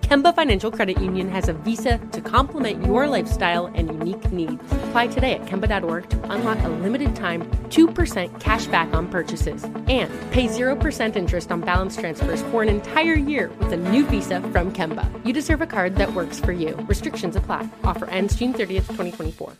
[0.00, 4.62] Kemba Financial Credit Union has a visa to complement your lifestyle and unique needs.
[4.84, 10.10] Apply today at Kemba.org to unlock a limited time 2% cash back on purchases and
[10.30, 14.72] pay 0% interest on balance transfers for an entire year with a new visa from
[14.72, 15.08] Kemba.
[15.26, 16.76] You deserve a card that works for you.
[16.88, 17.68] Restrictions apply.
[17.82, 19.52] Offer ends June 30th, 2024.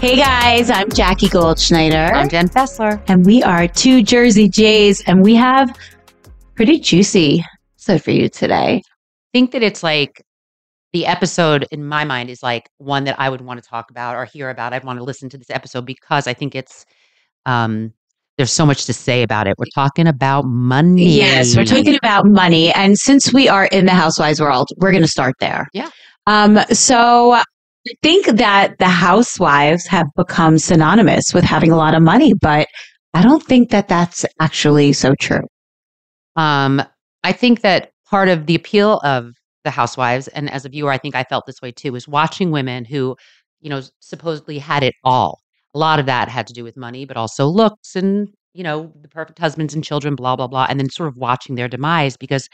[0.00, 2.12] Hey guys, I'm Jackie Goldschneider.
[2.12, 3.02] I'm Jen Fessler.
[3.08, 5.74] And we are two Jersey Js, and we have
[6.54, 7.42] pretty juicy
[7.84, 8.76] episode for you today.
[8.76, 8.82] I
[9.32, 10.22] think that it's like
[10.92, 14.16] the episode in my mind is like one that I would want to talk about
[14.16, 14.72] or hear about.
[14.72, 16.84] I'd want to listen to this episode because I think it's
[17.46, 17.92] um
[18.38, 19.54] there's so much to say about it.
[19.58, 21.18] We're talking about money.
[21.18, 22.72] Yes, we're talking about money.
[22.72, 25.68] And since we are in the housewives world, we're going to start there.
[25.72, 25.88] Yeah.
[26.26, 27.44] Um, so I
[28.02, 32.66] think that the housewives have become synonymous with having a lot of money, but
[33.12, 35.46] I don't think that that's actually so true.
[36.34, 36.82] Um,
[37.24, 39.32] I think that part of the appeal of
[39.64, 42.50] the housewives, and as a viewer, I think I felt this way too, is watching
[42.50, 43.16] women who,
[43.60, 45.40] you know, supposedly had it all.
[45.74, 48.92] A lot of that had to do with money, but also looks and, you know,
[49.00, 50.66] the perfect husbands and children, blah, blah, blah.
[50.68, 52.48] And then sort of watching their demise because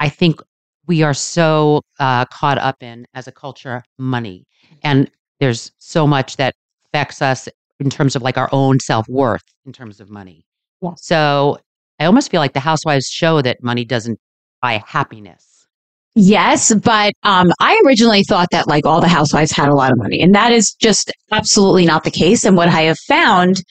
[0.00, 0.40] I think
[0.86, 4.44] we are so uh, caught up in, as a culture, money.
[4.82, 5.10] And
[5.40, 6.54] there's so much that
[6.86, 7.48] affects us
[7.80, 10.44] in terms of like our own self worth in terms of money.
[10.80, 10.94] Yeah.
[10.96, 11.58] So
[11.98, 14.18] I almost feel like the housewives show that money doesn't
[14.60, 15.66] buy happiness.
[16.14, 19.98] Yes, but um, I originally thought that like all the housewives had a lot of
[19.98, 22.44] money, and that is just absolutely not the case.
[22.44, 23.62] And what I have found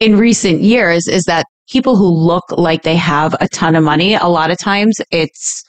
[0.00, 4.14] in recent years is that people who look like they have a ton of money,
[4.14, 5.62] a lot of times it's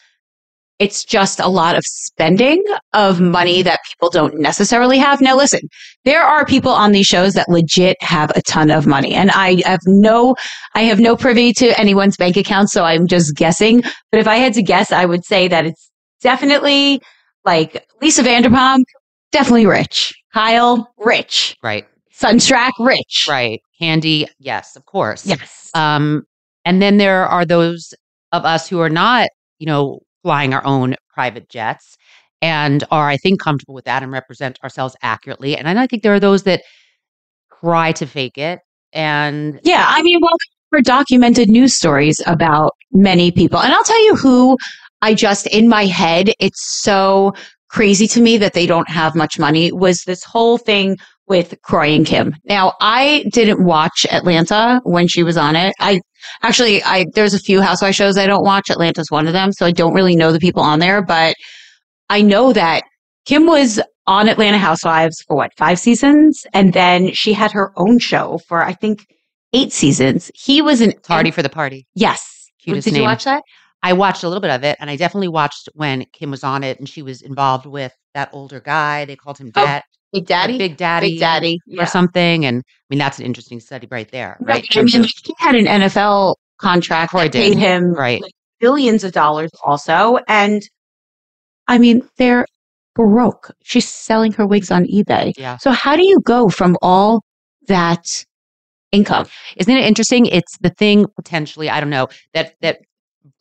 [0.84, 2.62] it's just a lot of spending
[2.92, 5.22] of money that people don't necessarily have.
[5.22, 5.62] Now, listen,
[6.04, 9.62] there are people on these shows that legit have a ton of money and I
[9.66, 10.36] have no,
[10.76, 12.70] I have no privy to anyone's bank account.
[12.70, 13.82] So I'm just guessing.
[14.12, 15.90] But if I had to guess, I would say that it's
[16.22, 17.02] definitely
[17.46, 18.84] like Lisa Vanderpump,
[19.32, 20.14] definitely rich.
[20.34, 21.56] Kyle, rich.
[21.64, 21.88] Right.
[22.12, 23.26] Sutton Stracke, rich.
[23.30, 23.62] Right.
[23.80, 25.26] Handy, yes, of course.
[25.26, 25.70] Yes.
[25.74, 26.24] Um,
[26.66, 27.94] and then there are those
[28.34, 29.30] of us who are not,
[29.60, 31.96] you know, flying our own private jets
[32.42, 35.56] and are, I think, comfortable with that and represent ourselves accurately.
[35.56, 36.64] And I think there are those that
[37.60, 38.60] try to fake it.
[38.92, 40.36] And yeah, I mean, well,
[40.70, 43.60] for documented news stories about many people.
[43.60, 44.58] And I'll tell you who
[45.02, 47.34] I just, in my head, it's so
[47.70, 50.98] crazy to me that they don't have much money was this whole thing
[51.28, 52.36] with Kroy and Kim.
[52.46, 55.74] Now, I didn't watch Atlanta when she was on it.
[55.80, 56.02] I
[56.42, 58.70] actually, I, there's a few housewife shows I don't watch.
[58.70, 59.52] Atlanta's one of them.
[59.52, 61.36] So I don't really know the people on there, but
[62.10, 62.84] I know that
[63.26, 66.44] Kim was on Atlanta Housewives for what, five seasons?
[66.54, 69.06] And then she had her own show for, I think,
[69.54, 70.30] eight seasons.
[70.36, 71.88] He was an Tardy for the Party.
[71.96, 72.50] Yes.
[72.64, 73.04] Cutest Did name.
[73.04, 73.44] you watch that?
[73.82, 76.64] I watched a little bit of it and I definitely watched when Kim was on
[76.64, 79.06] it and she was involved with that older guy.
[79.06, 79.84] They called him Oh, Dad.
[80.14, 80.58] Big Daddy?
[80.58, 81.12] Big Daddy.
[81.12, 81.60] Big Daddy.
[81.72, 81.86] Or Yeah.
[81.86, 82.46] something.
[82.46, 84.38] And I mean, that's an interesting study right there.
[84.40, 84.66] Right.
[84.76, 88.22] I mean, he had an NFL contract oh, Kroy that paid him Right.
[88.22, 90.20] like billions of dollars also.
[90.28, 90.62] And
[91.68, 92.46] I mean, they're
[92.96, 93.52] broke.
[93.64, 95.34] She's selling her wigs on eBay.
[95.38, 95.58] Yeah.
[95.58, 97.24] So how do you go from all
[97.68, 98.06] that
[98.92, 99.26] income?
[99.58, 100.28] Isn't it interesting?
[100.28, 102.80] It's the thing potentially, I don't know, that that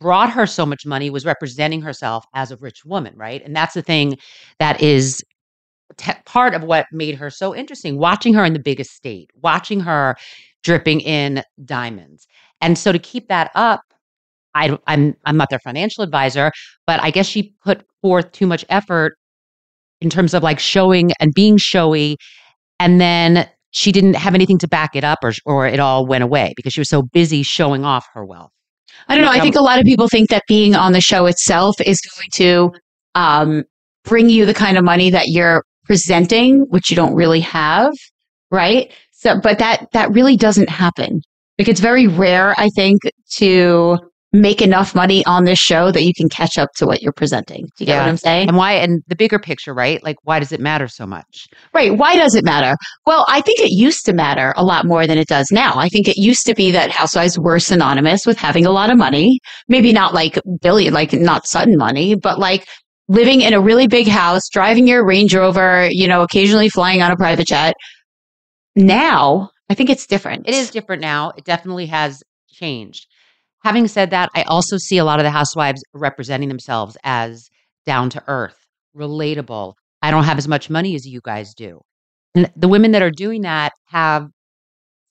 [0.00, 3.44] brought her so much money was representing herself as a rich woman, right?
[3.44, 4.16] And that's the thing
[4.58, 5.22] that is
[5.96, 7.98] t- part of what made her so interesting.
[7.98, 10.16] Watching her in the biggest state, watching her
[10.62, 12.26] dripping in diamonds,
[12.60, 13.80] and so to keep that up,
[14.54, 16.52] I don't- I'm I'm not their financial advisor,
[16.86, 19.16] but I guess she put forth too much effort
[20.00, 22.16] in terms of like showing and being showy.
[22.80, 26.24] And then she didn't have anything to back it up or, or it all went
[26.24, 28.50] away because she was so busy showing off her wealth.
[29.08, 29.30] I don't know.
[29.30, 32.28] I think a lot of people think that being on the show itself is going
[32.34, 32.72] to
[33.14, 33.64] um,
[34.04, 37.92] bring you the kind of money that you're presenting, which you don't really have,
[38.50, 38.90] right?
[39.10, 41.20] So, but that that really doesn't happen.
[41.58, 43.02] Like it's very rare, I think,
[43.34, 43.98] to
[44.34, 47.64] make enough money on this show that you can catch up to what you're presenting.
[47.64, 47.98] Do you get Yeah.
[48.04, 48.48] what I'm saying?
[48.48, 50.02] And why, and the bigger picture, right?
[50.02, 51.44] Like, why does it matter so much?
[51.74, 51.94] Right.
[51.94, 52.74] Why does it matter?
[53.04, 55.74] Well, I think it used to matter a lot more than it does now.
[55.76, 58.96] I think it used to be that housewives were synonymous with having a lot of
[58.96, 59.38] money.
[59.68, 62.66] Maybe not like billion, like not sudden money, but like
[63.12, 67.10] living in a really big house, driving your Range Rover, you know, occasionally flying on
[67.10, 67.74] a private jet.
[68.74, 70.48] Now, I think it's different.
[70.48, 71.32] It is different now.
[71.36, 73.06] It definitely has changed.
[73.64, 77.48] Having said that, I also see a lot of the housewives representing themselves as
[77.84, 78.58] down to earth,
[78.96, 79.74] relatable.
[80.00, 81.82] I don't have as much money as you guys do.
[82.34, 84.28] And the women that are doing that have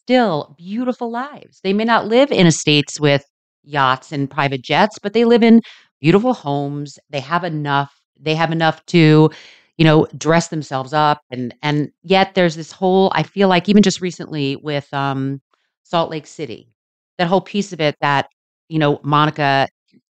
[0.01, 1.59] still beautiful lives.
[1.63, 3.23] They may not live in estates with
[3.63, 5.61] yachts and private jets, but they live in
[6.01, 6.99] beautiful homes.
[7.09, 7.93] They have enough.
[8.19, 9.31] They have enough to,
[9.77, 13.83] you know, dress themselves up and and yet there's this whole I feel like even
[13.83, 15.41] just recently with um
[15.83, 16.69] Salt Lake City,
[17.17, 18.27] that whole piece of it that,
[18.69, 19.67] you know, Monica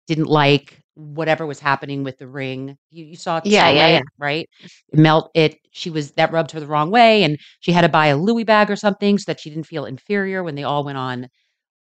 [0.08, 2.78] didn't like whatever was happening with the ring.
[2.90, 4.02] You, you saw it, Yeah, yeah, yeah.
[4.18, 4.48] right?
[4.92, 5.58] It melt it.
[5.72, 8.44] She was that rubbed her the wrong way, and she had to buy a Louis
[8.44, 11.28] bag or something so that she didn't feel inferior when they all went on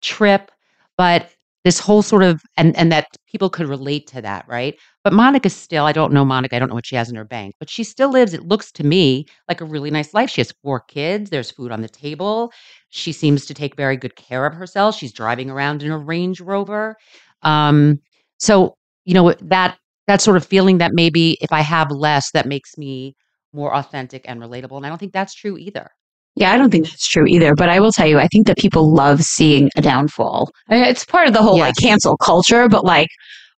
[0.02, 0.50] trip.
[0.96, 1.30] But
[1.64, 4.74] this whole sort of and and that people could relate to that, right?
[5.04, 7.24] But Monica still, I don't know Monica, I don't know what she has in her
[7.24, 10.30] bank, but she still lives, it looks to me like a really nice life.
[10.30, 12.52] She has four kids, there's food on the table.
[12.90, 14.96] She seems to take very good care of herself.
[14.96, 16.96] She's driving around in a Range Rover.
[17.42, 17.98] Um,
[18.38, 22.46] so, you know, that that sort of feeling that maybe if I have less, that
[22.46, 23.14] makes me
[23.52, 24.76] more authentic and relatable.
[24.76, 25.90] And I don't think that's true either.
[26.38, 27.54] Yeah, I don't think that's true either.
[27.54, 30.50] But I will tell you, I think that people love seeing a downfall.
[30.68, 32.68] I mean, It's part of the whole like cancel culture.
[32.68, 33.08] But like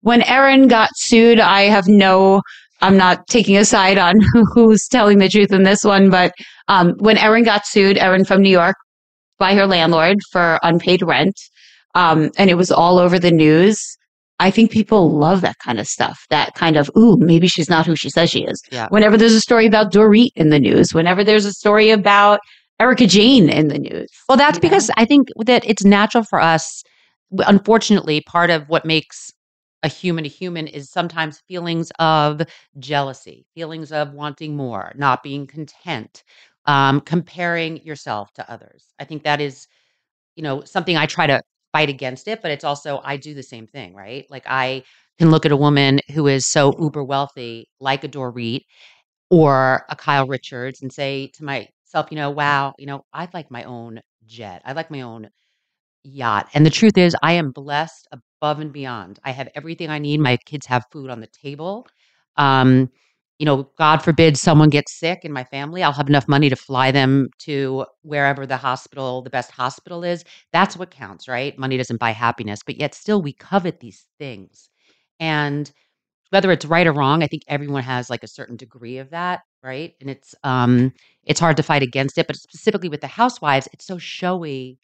[0.03, 2.43] when Erin got sued, I have no,
[2.81, 4.21] I'm not taking a side on
[4.55, 6.09] who's telling the truth in this one.
[6.11, 6.33] But
[6.69, 8.77] um, when Erin got sued, Erin from New York,
[9.39, 11.37] by her landlord for unpaid rent,
[11.95, 13.81] um, and it was all over the news.
[14.41, 16.25] I think people love that kind of stuff.
[16.31, 18.63] That kind of, ooh, maybe she's not who she says she is.
[18.71, 18.87] Yeah.
[18.91, 22.39] Whenever there's a story about Dorit in the news, whenever there's a story about
[22.81, 24.09] Erika Jayne in the news.
[24.29, 24.63] Well, that's know?
[24.63, 26.83] because I think that it's natural for us.
[27.47, 29.33] Unfortunately, part of what makes
[29.83, 32.43] a human a human is sometimes feelings of
[32.79, 36.25] jealousy, feelings of wanting more, not being content,
[36.67, 38.87] um, comparing yourself to others.
[38.99, 39.67] I think that is,
[40.37, 41.41] you know, something I try to
[41.73, 44.27] fight against it, but it's also I do the same thing, right?
[44.31, 44.83] Like I
[45.19, 48.63] can look at a woman who is so uber wealthy, like a Dorit
[49.31, 51.45] or a Kyle Richards, and say to
[51.89, 54.63] myself, you know, wow, you know, I'd like my own jet.
[54.65, 55.31] I'd like my own
[56.05, 56.49] yacht.
[56.55, 59.19] And the truth is, I am blessed above and beyond.
[59.25, 60.21] I have everything I need.
[60.21, 61.87] My kids have food on the table.
[62.37, 62.91] Um,
[63.39, 66.57] you know, God forbid someone gets sick in my family, I'll have enough money to
[66.57, 70.25] fly them to wherever the hospital, the best hospital is.
[70.53, 71.57] That's what counts, right?
[71.57, 74.69] Money doesn't buy happiness, but yet still we covet these things.
[75.21, 75.71] And
[76.31, 79.41] whether it's right or wrong, I think everyone has like a certain degree of that,
[79.63, 79.95] right?
[80.01, 80.93] And it's um
[81.25, 84.79] it's hard to fight against it, but specifically with the housewives, it's so showy.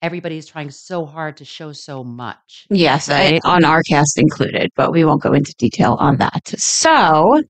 [0.00, 2.66] Everybody's trying so hard to show so much.
[2.70, 6.48] Yes, I- on our cast included, but we won't go into detail on that.
[6.56, 7.42] So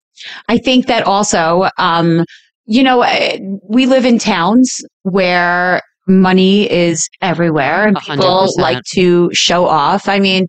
[0.49, 2.25] I think that also, um,
[2.65, 8.63] you know, eh, we live in towns where money is everywhere and people percent.
[8.63, 10.09] like to show off.
[10.09, 10.47] I mean,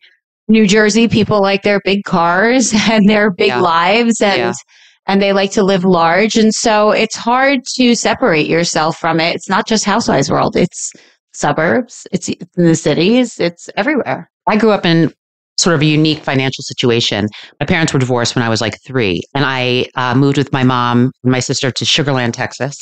[0.50, 3.62] New Jersey, people like their big cars and their big Yeah.
[3.62, 4.54] lives and Yeah.
[5.08, 6.36] and they like to live large.
[6.36, 9.36] And so it's hard to separate yourself from it.
[9.36, 10.56] It's not just housewives world.
[10.56, 10.92] It's
[11.34, 12.06] suburbs.
[12.12, 13.40] It's in the cities.
[13.40, 14.30] It's everywhere.
[14.48, 15.14] I grew up in
[15.58, 17.28] sort of a unique financial situation.
[17.60, 20.64] My parents were divorced when I was like three, and I uh, moved with my
[20.64, 22.76] mom and my sister to Sugarland, Texas.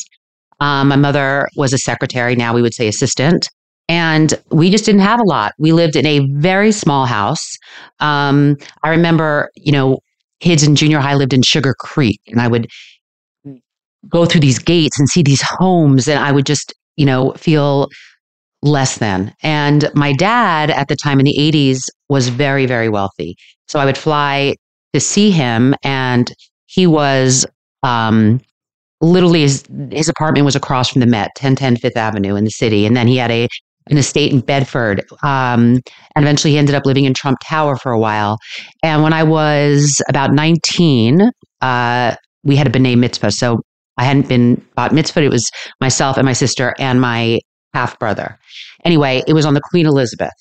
[0.59, 3.49] Um, my mother was a secretary, now we would say assistant.
[3.89, 5.53] And we just didn't have a lot.
[5.57, 7.57] We lived in a very small house.
[7.99, 9.99] Um, I remember, you know,
[10.39, 12.67] kids in junior high lived in Sugar Creek, and I would
[14.09, 17.89] go through these gates and see these homes, and I would just, you know, feel
[18.61, 19.33] less than.
[19.41, 23.35] And my dad at the time in the 80s was very, very wealthy.
[23.67, 24.55] So I would fly
[24.93, 26.31] to see him, and
[26.65, 27.45] he was
[27.83, 28.41] um,
[29.01, 32.85] literally his, his apartment was across from the Met, 1010 Fifth Avenue in the city.
[32.85, 33.47] And then he had a
[33.89, 35.05] an estate in Bedford.
[35.23, 35.81] Um,
[36.15, 38.37] and eventually he ended up living in Trump Tower for a while.
[38.83, 43.31] And when I was about 19, uh, we had a b'nai mitzvah.
[43.31, 43.61] So
[43.97, 45.23] I hadn't been bat mitzvah.
[45.23, 45.49] It was
[45.81, 47.39] myself and my sister and my
[47.73, 48.37] half brother.
[48.85, 50.31] Anyway, it was on the Queen Elizabeth.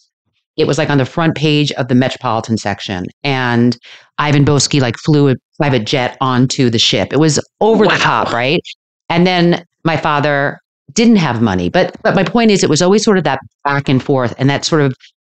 [0.56, 3.06] It was like on the front page of the Metropolitan section.
[3.22, 3.76] And
[4.18, 7.12] Ivan Boesky like flew a private jet onto the ship.
[7.12, 7.92] It was over wow.
[7.92, 8.60] the top, right?
[9.08, 10.58] And then my father
[10.92, 11.68] didn't have money.
[11.68, 14.48] But but my point is it was always sort of that back and forth and
[14.50, 14.94] that sort of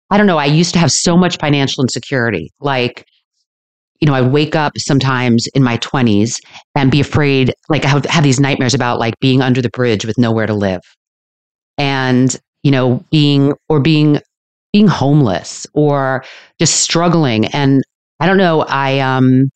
[0.10, 2.52] I don't know, I used to have so much financial insecurity.
[2.60, 3.06] Like
[4.02, 6.40] you know, I wake up sometimes in my 20s
[6.76, 10.06] and be afraid, like I have, have these nightmares about like being under the bridge
[10.06, 10.82] with nowhere to live.
[11.78, 14.20] And, you know, being or being
[14.74, 16.24] being homeless or
[16.58, 17.46] just struggling.
[17.48, 17.84] And
[18.20, 19.50] I don't know, I um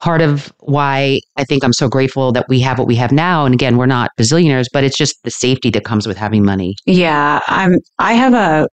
[0.00, 3.44] part of why I think I'm so grateful that we have what we have now.
[3.44, 6.76] And again, we're not bazillionaires, but it's just the safety that comes with having money.
[6.86, 7.40] Yeah.
[7.46, 8.68] I'm I have a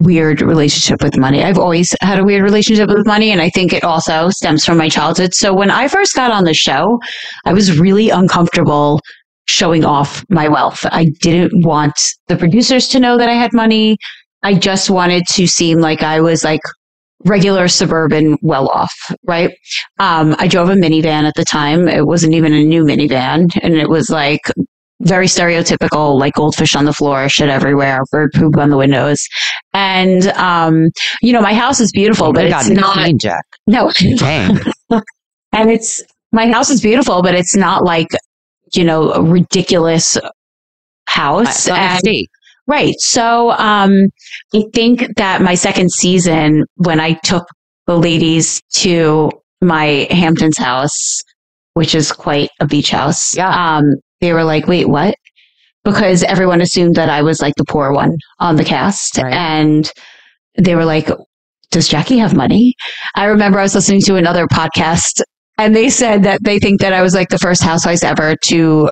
[0.00, 1.42] weird relationship with money.
[1.42, 4.78] I've always had a weird relationship with money, and I think it also stems from
[4.78, 5.34] my childhood.
[5.34, 7.00] So when I first got on the show,
[7.44, 9.00] I was really uncomfortable
[9.46, 10.84] showing off my wealth.
[10.92, 11.94] I didn't want
[12.28, 13.96] the producers to know that I had money.
[14.42, 16.60] I just wanted to seem like I was like
[17.24, 18.94] regular suburban well off,
[19.24, 19.50] right?
[19.98, 21.88] Um, I drove a minivan at the time.
[21.88, 23.48] It wasn't even a new minivan.
[23.62, 24.42] And it was like
[25.00, 29.26] very stereotypical, like goldfish on the floor, shit everywhere, bird poop on the windows.
[29.72, 30.90] And, um,
[31.22, 33.10] you know, my house is beautiful, but it's not.
[33.18, 33.44] Jack.
[33.66, 33.92] No.
[34.16, 34.58] Dang.
[35.52, 38.08] and it's, my house is beautiful, but it's not like,
[38.74, 40.18] you know, a ridiculous
[41.06, 41.66] house.
[41.68, 42.28] and,
[42.68, 42.94] right.
[42.98, 44.08] So, um,
[44.54, 47.44] I think that my second season, when I took
[47.88, 51.22] the ladies to my Hamptons house,
[51.74, 53.36] which is quite a beach house.
[53.36, 53.48] Yeah.
[53.48, 53.84] Um,
[54.20, 55.14] they were like, wait, what?
[55.84, 59.16] Because everyone assumed that I was like the poor one on the cast.
[59.18, 59.32] Right.
[59.32, 59.90] And
[60.58, 61.08] they were like,
[61.70, 62.74] does Jackie have money?
[63.14, 65.22] I remember I was listening to another podcast
[65.56, 68.90] and they said that they think that I was like the first housewife ever to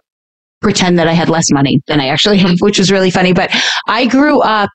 [0.60, 3.32] pretend that I had less money than I actually have, which was really funny.
[3.32, 3.50] But
[3.88, 4.70] I grew up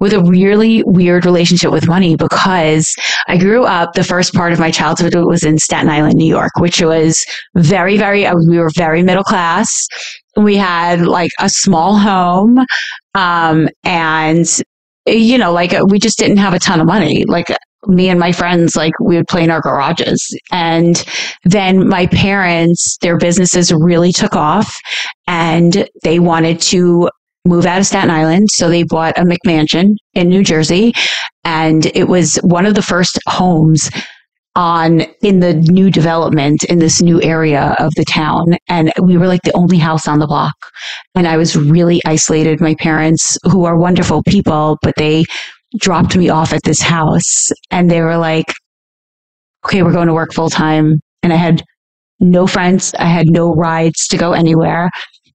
[0.00, 2.94] with a really weird relationship with money because
[3.28, 6.52] I grew up, the first part of my childhood was in Staten Island, New York,
[6.58, 7.24] which was
[7.56, 9.86] very, very, uh, we were very middle class.
[10.36, 12.58] We had like a small home.
[13.14, 14.46] Um, and
[15.06, 17.24] you know, like we just didn't have a ton of money.
[17.24, 17.48] Like
[17.86, 20.36] me and my friends, like we would play in our garages.
[20.52, 21.02] And
[21.44, 24.76] then my parents, their businesses really took off
[25.26, 27.10] and they wanted to
[27.46, 28.50] move out of Staten Island.
[28.50, 30.92] So they bought a McMansion in New Jersey.
[31.44, 33.90] And it was one of the first homes
[34.56, 38.56] on in the new development in this new area of the town.
[38.68, 40.54] And we were like the only house on the block.
[41.14, 42.60] And I was really isolated.
[42.60, 45.24] My parents, who are wonderful people, but they
[45.78, 48.52] dropped me off at this house and they were like,
[49.64, 51.00] okay, we're going to work full time.
[51.22, 51.62] And I had
[52.18, 52.94] no friends.
[52.98, 54.90] I had no rides to go anywhere.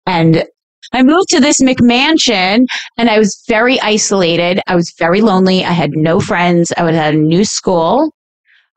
[0.06, 0.44] And
[0.92, 4.60] I moved to this McMansion and I was very isolated.
[4.66, 5.64] I was very lonely.
[5.64, 6.72] I had no friends.
[6.76, 8.12] I was at a new school.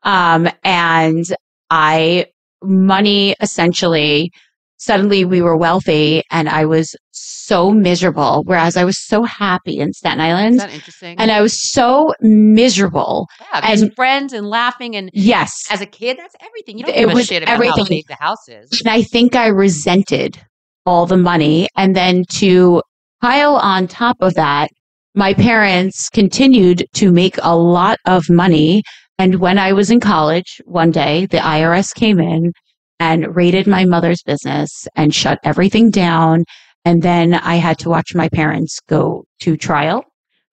[0.02, 1.24] Um, and
[1.70, 2.26] I,
[2.62, 4.32] money essentially
[4.76, 8.42] suddenly we were wealthy and I was so miserable.
[8.46, 10.60] Whereas I was so happy in Staten Island.
[10.60, 11.18] interesting?
[11.18, 13.26] And I was so miserable.
[13.40, 15.52] Yeah, and friends and laughing and yes.
[15.70, 16.78] As a kid, that's everything.
[16.78, 17.84] You don't give it a shit about everything.
[17.84, 18.80] how big the house is.
[18.84, 20.40] And I think I resented
[20.86, 21.68] all the money.
[21.76, 22.82] And then to
[23.20, 24.70] pile on top of that,
[25.14, 28.82] my parents continued to make a lot of money.
[29.18, 32.52] And when I was in college, one day the IRS came in
[33.00, 36.44] and raided my mother's business and shut everything down.
[36.84, 40.04] And then I had to watch my parents go to trial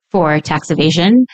[0.10, 1.26] for tax evasion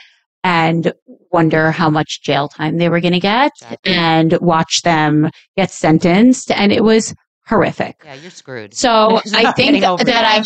[0.43, 0.93] and
[1.31, 3.51] wonder how much jail time they were going to get
[3.85, 6.51] and watch them get sentenced.
[6.51, 7.13] And it was
[7.45, 8.01] horrific.
[8.03, 8.73] Yeah, you're screwed.
[8.73, 10.43] So I think that, that I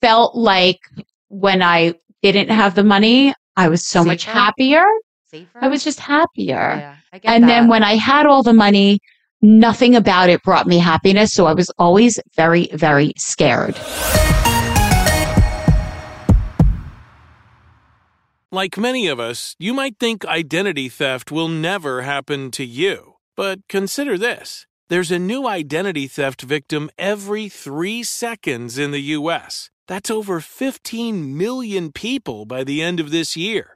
[0.00, 0.78] felt like
[1.28, 4.08] when I didn't have the money, I was so Safer?
[4.08, 4.84] much happier.
[5.26, 5.58] Safer?
[5.60, 6.54] I was just happier.
[6.54, 7.48] Yeah, and that.
[7.48, 9.00] then when I had all the money,
[9.42, 11.32] nothing about it brought me happiness.
[11.32, 13.76] So I was always very, very scared.
[18.52, 23.14] Like many of us, you might think identity theft will never happen to you.
[23.36, 29.70] But consider this there's a new identity theft victim every three seconds in the U.S.
[29.88, 33.75] That's over 15 million people by the end of this year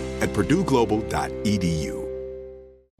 [0.21, 2.00] at purdueglobal.edu.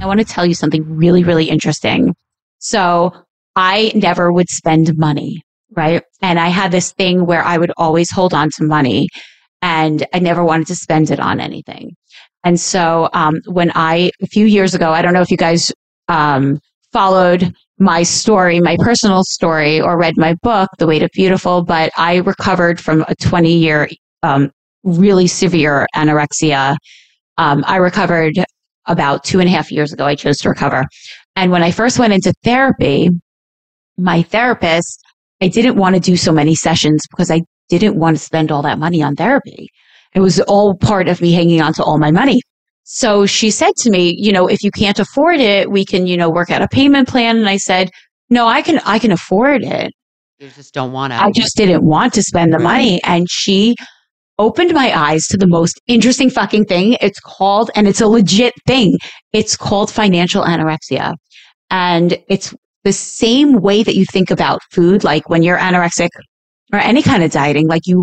[0.00, 2.14] I want to tell you something really, really interesting.
[2.58, 3.12] So
[3.54, 5.42] I never would spend money,
[5.76, 6.02] right?
[6.22, 9.08] And I had this thing where I would always hold on to money
[9.62, 11.94] and I never wanted to spend it on anything.
[12.44, 15.70] And so um, when I, a few years ago, I don't know if you guys
[16.08, 16.58] um,
[16.92, 21.92] followed my story, my personal story, or read my book, The Weight of Beautiful, but
[21.96, 23.88] I recovered from a 20 year,
[24.22, 24.50] um,
[24.82, 26.76] really severe anorexia.
[27.36, 28.34] Um, I recovered
[28.90, 30.04] about two and a half years ago.
[30.04, 30.84] I chose to recover.
[31.36, 33.08] And when I first went into therapy,
[33.96, 35.00] my therapist,
[35.40, 38.62] I didn't want to do so many sessions because I didn't want to spend all
[38.62, 39.68] that money on therapy.
[40.14, 42.40] It was all part of me hanging on to all my money.
[42.84, 46.16] So she said to me, you know, if you can't afford it, we can, you
[46.16, 47.38] know, work out a payment plan.
[47.38, 47.90] And I said,
[48.28, 49.92] no, I can, I can afford it.
[50.40, 51.22] You just don't want to.
[51.22, 53.00] I just didn't want to spend the money.
[53.04, 53.76] And she
[54.40, 56.96] opened my eyes to the most interesting fucking thing.
[57.00, 58.96] It's called, and it's a legit thing.
[59.32, 61.14] It's called financial anorexia.
[61.70, 66.08] And it's the same way that you think about food, like when you're anorexic
[66.72, 68.02] or any kind of dieting, like you,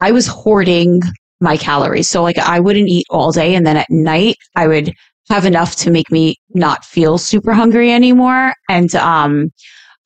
[0.00, 1.02] I was hoarding
[1.40, 2.08] my calories.
[2.08, 3.56] So like I wouldn't eat all day.
[3.56, 4.92] And then at night I would
[5.28, 8.54] have enough to make me not feel super hungry anymore.
[8.68, 9.50] And, um,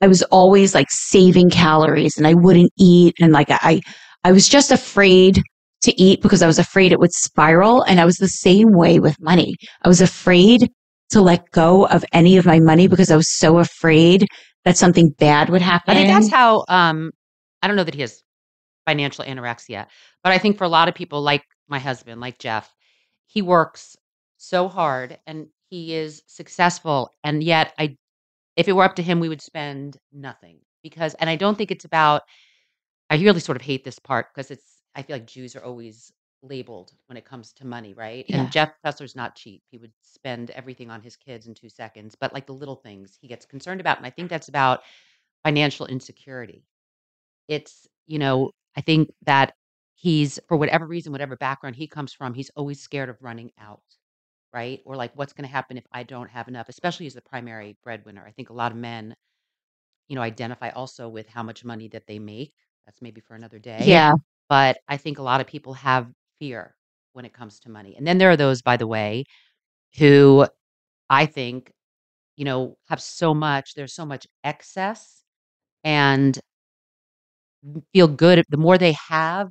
[0.03, 3.15] I was always like saving calories and I wouldn't eat.
[3.21, 3.81] And like I,
[4.25, 5.43] I was just afraid
[5.83, 7.83] to eat because I was afraid it would spiral.
[7.83, 9.57] And I was the same way with money.
[9.83, 10.71] I was afraid
[11.11, 14.27] to let go of any of my money because I was so afraid
[14.65, 15.97] that something bad would happen.
[15.97, 17.13] I think that's how um
[17.63, 18.23] I don't know that he has
[18.85, 19.87] financial anorexia,
[20.23, 22.73] but I think for a lot of people like my husband, like Jeff,
[23.27, 23.97] he works
[24.39, 27.97] so hard and he is successful and yet I
[28.57, 31.71] if it were up to him we would spend nothing because and I don't think
[31.71, 32.23] it's about
[33.11, 36.11] I really sort of hate this part because it's I feel like Jews are always
[36.43, 38.25] labeled when it comes to money, right?
[38.29, 38.41] Yeah.
[38.41, 39.63] And Jeff Fessler's not cheap.
[39.71, 43.19] He would spend everything on his kids in two seconds, but like the little things
[43.21, 43.99] he gets concerned about.
[43.99, 44.81] And I think that's about
[45.45, 46.65] financial insecurity.
[47.49, 49.55] It's, you know, I think that
[49.95, 53.83] he's, for whatever reason, whatever background he comes from, he's always scared of running out,
[54.53, 54.81] right?
[54.85, 57.77] Or like, what's going to happen if I don't have enough, especially as the primary
[57.85, 58.25] breadwinner.
[58.27, 59.15] I think a lot of men,
[60.09, 62.53] you know, identify also with how much money that they make.
[62.87, 63.83] That's maybe for another day.
[63.87, 64.13] Yeah.
[64.49, 66.75] But I think a lot of people have fear
[67.13, 67.95] when it comes to money.
[67.97, 69.25] And then there are those, by the way,
[69.99, 70.47] who
[71.09, 71.73] I think,
[72.37, 75.23] you know, have so much, there's so much excess
[75.85, 76.39] and
[77.93, 78.45] feel good.
[78.49, 79.49] The more they have,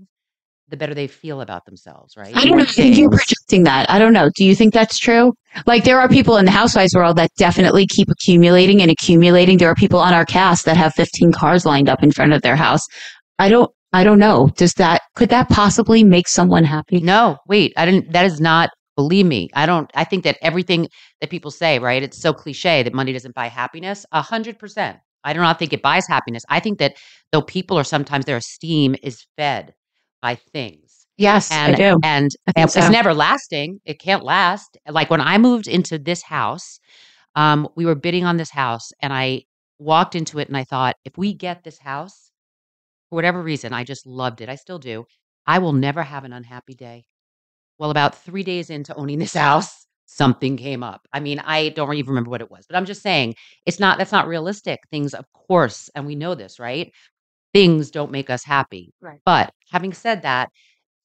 [0.67, 2.35] the better they feel about themselves, right?
[2.35, 2.65] I don't know.
[2.65, 3.89] Think you're projecting that.
[3.89, 4.29] I don't know.
[4.35, 5.33] Do you think that's true?
[5.65, 9.57] Like there are people in the housewives world that definitely keep accumulating and accumulating.
[9.57, 12.41] There are people on our cast that have 15 cars lined up in front of
[12.41, 12.81] their house.
[13.37, 14.49] I don't I don't know.
[14.57, 16.99] Does that could that possibly make someone happy?
[16.99, 17.71] No, wait.
[17.77, 19.49] I didn't that is not believe me.
[19.53, 20.89] I don't I think that everything
[21.21, 22.03] that people say, right?
[22.03, 24.05] It's so cliche that money doesn't buy happiness.
[24.11, 24.97] A hundred percent.
[25.23, 26.43] I do not think it buys happiness.
[26.49, 26.97] I think that
[27.31, 29.73] though people are sometimes their esteem is fed
[30.21, 31.07] by things.
[31.17, 31.99] Yes, and, I do.
[32.03, 32.91] And, I and think it's so.
[32.91, 33.79] never lasting.
[33.85, 34.77] It can't last.
[34.89, 36.79] Like when I moved into this house,
[37.35, 39.43] um, we were bidding on this house, and I
[39.79, 42.24] walked into it and I thought, if we get this house,
[43.09, 44.49] for whatever reason, I just loved it.
[44.49, 45.05] I still do.
[45.47, 47.05] I will never have an unhappy day.
[47.77, 51.07] Well, about three days into owning this house, something came up.
[51.13, 53.97] I mean, I don't even remember what it was, but I'm just saying it's not,
[53.97, 54.79] that's not realistic.
[54.91, 56.91] Things, of course, and we know this, right?
[57.53, 58.93] Things don't make us happy.
[59.01, 59.21] Right.
[59.25, 60.49] But having said that,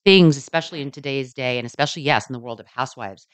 [0.05, 3.27] things, especially in today's day, and especially, yes, in the world of housewives,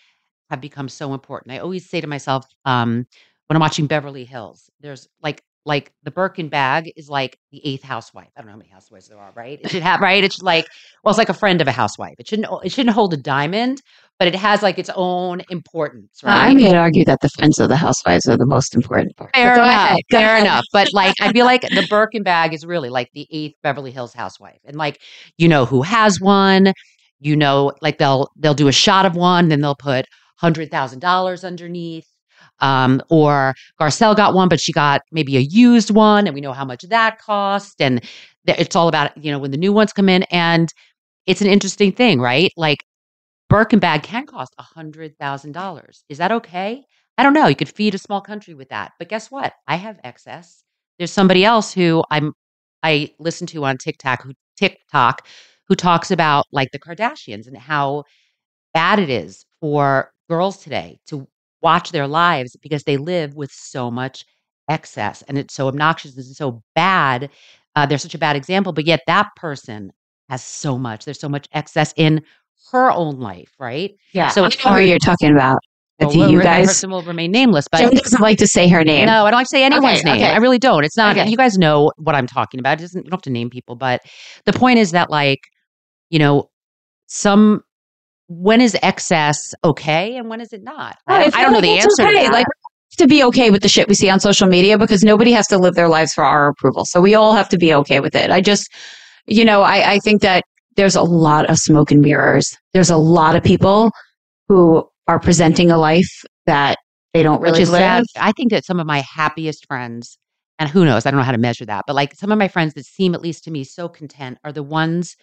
[0.51, 1.53] have become so important.
[1.53, 3.07] I always say to myself, um,
[3.47, 7.83] when I'm watching Beverly Hills, there's like like the Birkin bag is like the eighth
[7.83, 8.31] housewife.
[8.37, 9.61] I don't know how many housewives there are, right?
[9.61, 10.23] It should have right.
[10.23, 10.67] It should like
[11.03, 12.15] well, it's like a friend of a housewife.
[12.19, 13.83] It shouldn't it shouldn't hold a diamond,
[14.19, 16.51] but it has like its own importance, right?
[16.51, 19.35] I may argue that the friends of the housewives are the most important part.
[19.35, 19.99] Fair enough.
[20.11, 20.65] Fair enough.
[20.73, 24.15] But like, I feel like the Birkin bag is really like the eighth Beverly Hills
[24.15, 25.01] housewife, and like,
[25.37, 26.73] you know who has one.
[27.19, 31.01] You know, like they'll they'll do a shot of one, then they'll put hundred thousand
[31.01, 32.07] dollars underneath.
[32.61, 36.53] Um, or Garcelle got one, but she got maybe a used one, and we know
[36.53, 37.81] how much that cost.
[37.81, 38.01] And
[38.47, 40.73] th- it's all about you know when the new ones come in, and
[41.27, 42.53] it's an interesting thing, right?
[42.57, 42.85] Like
[43.49, 46.05] Birkin bag can cost a hundred thousand dollars.
[46.09, 46.85] Is that okay?
[47.19, 47.47] I don't know.
[47.47, 48.93] You could feed a small country with that.
[48.99, 49.55] But guess what?
[49.67, 50.63] I have excess.
[50.99, 52.33] There's somebody else who I'm
[52.83, 55.27] I listen to on TikTok who TikTok
[55.69, 58.05] who talks about like the Kardashians and how
[58.75, 61.27] bad it is for girls today to
[61.63, 64.25] watch their lives because they live with so much
[64.69, 67.31] excess and it's so obnoxious and so bad.
[67.75, 69.93] Uh, they're such a bad example, but yet that person
[70.29, 71.05] has so much.
[71.05, 72.23] There's so much excess in
[72.73, 73.95] her own life, right?
[74.13, 74.29] Yeah.
[74.29, 75.59] So I know who you're talking about.
[76.01, 76.67] Well, Do well, you guys?
[76.67, 79.07] person will remain nameless, but Jen doesn't like to say her name.
[79.07, 80.23] no, I don't like to say anyone's Okay, name.
[80.23, 80.31] okay.
[80.33, 80.85] I really don't.
[80.85, 81.17] It's not.
[81.17, 81.29] Okay.
[81.31, 82.79] You guys know what I'm talking about.
[82.79, 83.05] It doesn't.
[83.05, 84.03] You don't have to name people, but
[84.45, 85.39] the point is that, like,
[86.11, 86.51] you know,
[87.07, 87.63] some
[88.29, 90.97] when is excess okay and when is it not?
[91.07, 92.03] I, don't- I don't know the answer.
[92.03, 92.27] Okay.
[92.27, 92.33] To.
[92.33, 92.47] Like,
[92.99, 95.59] to be okay with the shit we see on social media because nobody has to
[95.59, 96.85] live their lives for our approval.
[96.87, 98.31] So we all have to be okay with it.
[98.31, 98.73] I just,
[99.27, 100.45] you know, I, I think that
[100.77, 102.57] there's a lot of smoke and mirrors.
[102.73, 103.91] There's a lot of people
[104.49, 106.79] who are presenting a life that
[107.13, 108.05] they don't really live.
[108.05, 108.05] sad.
[108.19, 110.17] I think that some of my happiest friends,
[110.59, 112.49] and who knows, I don't know how to measure that, but like some of my
[112.49, 115.17] friends that seem, at least to me, so content are the ones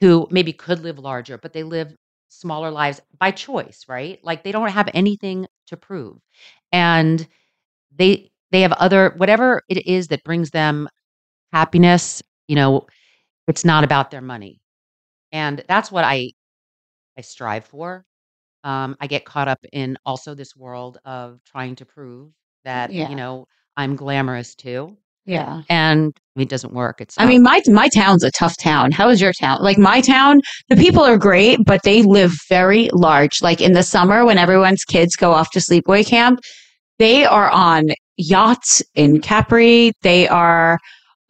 [0.00, 1.94] who maybe could live larger, but they live
[2.28, 4.18] smaller lives by choice, right?
[4.24, 6.18] Like they don't have anything to prove.
[6.72, 7.26] And
[7.96, 10.88] they they have other whatever it is that brings them
[11.52, 12.86] happiness, you know,
[13.48, 14.60] it's not about their money.
[15.32, 16.32] And that's what I
[17.18, 18.04] I strive for.
[18.64, 22.32] Um, I get caught up in also this world of trying to prove
[22.64, 23.06] that Yeah.
[23.06, 25.62] you know I'm glamorous too, yeah.
[25.68, 27.00] and it doesn't work.
[27.00, 28.92] It's I mean, my my town's a tough town.
[28.92, 29.58] How is your town?
[29.62, 33.42] Like my town, the people are great, but they live very large.
[33.42, 36.40] Like in the summer, when everyone's kids go off to sleepaway camp,
[36.98, 37.84] they are on
[38.16, 39.92] yachts in Capri.
[40.02, 40.78] They are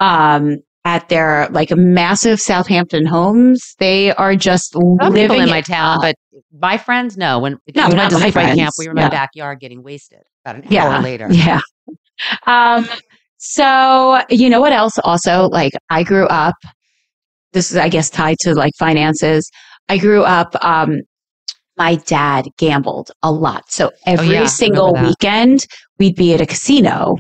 [0.01, 3.75] um, at their like massive Southampton homes.
[3.79, 6.03] They are just Some living in my town, up.
[6.03, 6.15] but
[6.59, 9.05] my friends know when No, we not went to sleepaway camp, we were in Yeah.
[9.05, 11.29] my backyard getting wasted about an yeah, hour later.
[11.33, 11.61] Yeah.
[12.47, 12.89] Um,
[13.39, 16.55] so you know what else also like I grew up
[17.53, 19.51] this is I guess tied to like finances.
[19.89, 21.01] I grew up um
[21.79, 23.71] my dad gambled a lot.
[23.71, 25.67] So every Oh, yeah, single weekend
[25.99, 27.17] we'd be at a casino.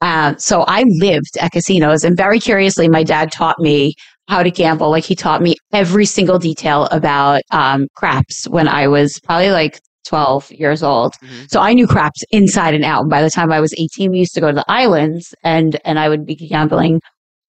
[0.00, 3.94] Uh, so I lived at casinos and very curiously my dad taught me
[4.28, 4.90] how to gamble.
[4.90, 9.80] Like he taught me every single detail about um craps when I was probably like
[10.06, 11.14] 12 years old.
[11.22, 11.50] Mhm.
[11.50, 13.02] So I knew craps inside and out.
[13.02, 15.78] And by the time I was 18, we used to go to the islands and,
[15.84, 17.00] and I would be gambling.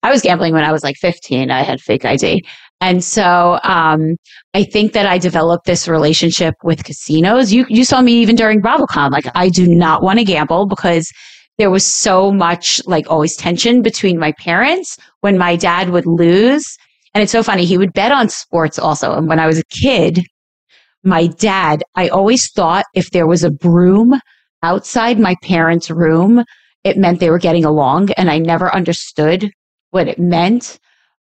[0.04, 1.52] I was gambling when I was like 15.
[1.52, 2.44] I had fake ID.
[2.82, 4.16] And so, um,
[4.56, 7.54] I think that I developed this relationship with casinos.
[7.54, 9.12] You, you saw me even during BravoCon.
[9.12, 11.08] Like I do not want to gamble because
[11.60, 16.66] there was so much like always tension between my parents when my dad would lose.
[17.14, 17.66] And it's so funny.
[17.66, 19.14] He would bet on sports also.
[19.14, 20.26] And when I was a kid,
[21.04, 24.20] my dad, I always thought if there was a broom
[24.64, 26.44] outside my parents' room,
[26.84, 28.12] it meant they were getting along.
[28.12, 29.52] And I never understood
[29.92, 30.80] what it meant.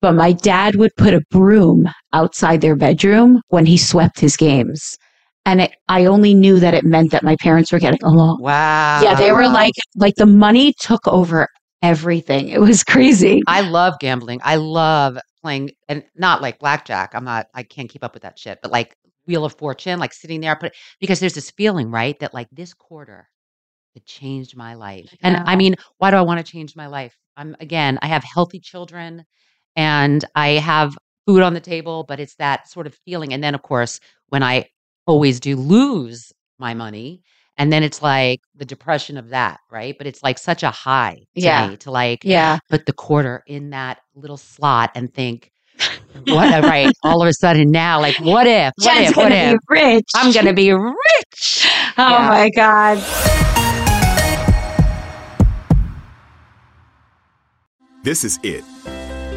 [0.03, 4.97] but my dad would put a broom outside their bedroom when he swept his games.
[5.45, 8.41] And it, I only knew that it meant that my parents were getting along.
[8.41, 9.01] Wow.
[9.01, 11.47] Yeah, they were like, like the money took over
[11.81, 12.49] everything.
[12.49, 13.41] It was crazy.
[13.47, 14.41] I love gambling.
[14.43, 17.15] I love playing, and not like blackjack.
[17.15, 17.47] I'm not.
[17.53, 18.59] I can't keep up with that shit.
[18.61, 18.95] But like
[19.27, 22.73] Wheel of Fortune, like sitting there, put because there's this feeling, right, that like this
[22.73, 23.29] quarter,
[23.95, 25.13] it changed my life.
[25.23, 27.17] And I mean, why do I want to change my life?
[27.37, 29.25] I'm again, I have healthy children,
[29.75, 33.33] and I have food on the table, but it's that sort of feeling.
[33.33, 34.67] And then, of course, when I
[35.07, 37.21] always do lose my money.
[37.57, 39.95] And then it's like the depression of that, right?
[39.97, 41.69] But it's like such a high to Yeah.
[41.69, 42.59] me to like Yeah.
[42.69, 45.51] put the quarter in that little slot and think,
[46.27, 46.63] what?
[46.63, 46.93] right?
[47.03, 48.73] All of a sudden now, like, what if?
[48.77, 49.17] What Jen's if?
[49.17, 49.51] What gonna if?
[49.53, 50.09] be rich.
[50.15, 51.67] I'm gonna be rich.
[51.97, 52.29] Oh Yeah.
[52.29, 54.03] my God.
[58.03, 58.63] This is it.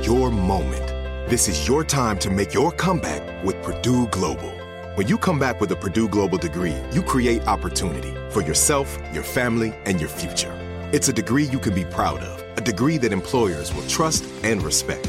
[0.04, 0.86] Your moment.
[1.30, 4.52] This is your time to make your comeback with Purdue Global.
[4.96, 9.22] When you come back with a Purdue Global degree, you create opportunity for yourself, your
[9.22, 10.52] family, and your future.
[10.92, 14.62] It's a degree you can be proud of, a degree that employers will trust and
[14.62, 15.08] respect.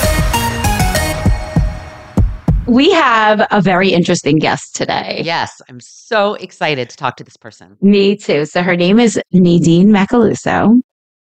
[2.67, 5.21] We have a very interesting guest today.
[5.25, 7.75] Yes, I'm so excited to talk to this person.
[7.81, 8.45] Me too.
[8.45, 10.79] So her name is Nadine Macaluso.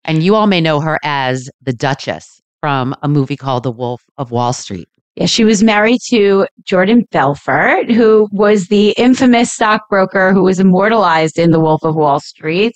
[0.05, 4.03] And you all may know her as the Duchess from a movie called The Wolf
[4.17, 4.87] of Wall Street.
[5.15, 11.37] Yeah, she was married to Jordan Belfort, who was the infamous stockbroker who was immortalized
[11.37, 12.75] in The Wolf of Wall Street.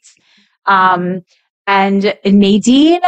[0.66, 1.22] Um,
[1.68, 3.02] and Nadine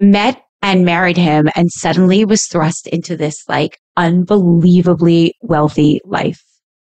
[0.00, 6.42] met and married him and suddenly was thrust into this like unbelievably wealthy life.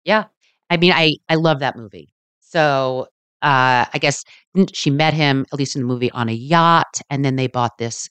[0.04, 0.26] Yeah.
[0.70, 2.08] I mean, I I love that movie.
[2.40, 3.08] So
[3.42, 4.22] uh I guess
[4.72, 7.76] she met him, at least in the movie, on a yacht, and then they bought
[7.76, 8.08] this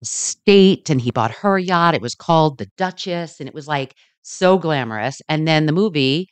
[0.00, 1.94] estate and he bought her yacht.
[1.94, 5.20] It was called The Duchess, and it was like so glamorous.
[5.28, 6.28] And then the movie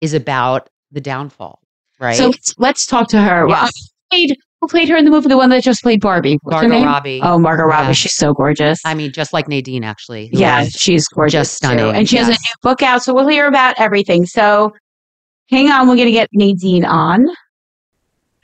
[0.00, 1.58] is about the downfall,
[1.98, 2.16] right?
[2.16, 3.48] So let's, let's talk to her.
[3.48, 3.68] Yeah.
[4.12, 4.26] Well,
[4.62, 5.28] who played, her in the movie?
[5.28, 6.38] The one that just played Barbie.
[6.42, 6.84] What's Margot?
[6.84, 7.20] Robbie.
[7.22, 7.80] Oh, Margot Yeah.
[7.82, 7.94] Robbie.
[7.94, 8.78] She's so gorgeous.
[8.84, 10.30] I mean, just like Nadine, actually.
[10.32, 11.32] yeah, she's gorgeous.
[11.32, 11.66] just too.
[11.66, 13.02] stunning, And she has a new book out.
[13.02, 14.24] So we'll hear about everything.
[14.24, 14.72] So
[15.50, 15.88] hang on.
[15.88, 17.26] We're going to get Nadine on.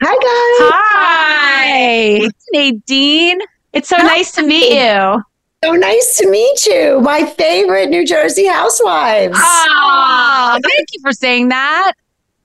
[0.02, 0.70] Hi, guys.
[0.74, 3.38] Hi, Nadine.
[3.72, 5.22] It's so nice to meet you.
[5.64, 7.00] So nice to meet you.
[7.00, 9.38] My favorite New Jersey housewives.
[9.40, 11.92] Oh, thank you for saying that.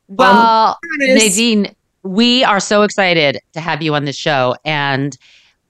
[0.09, 4.55] Um, well, Nadine, we are so excited to have you on the show.
[4.65, 5.17] And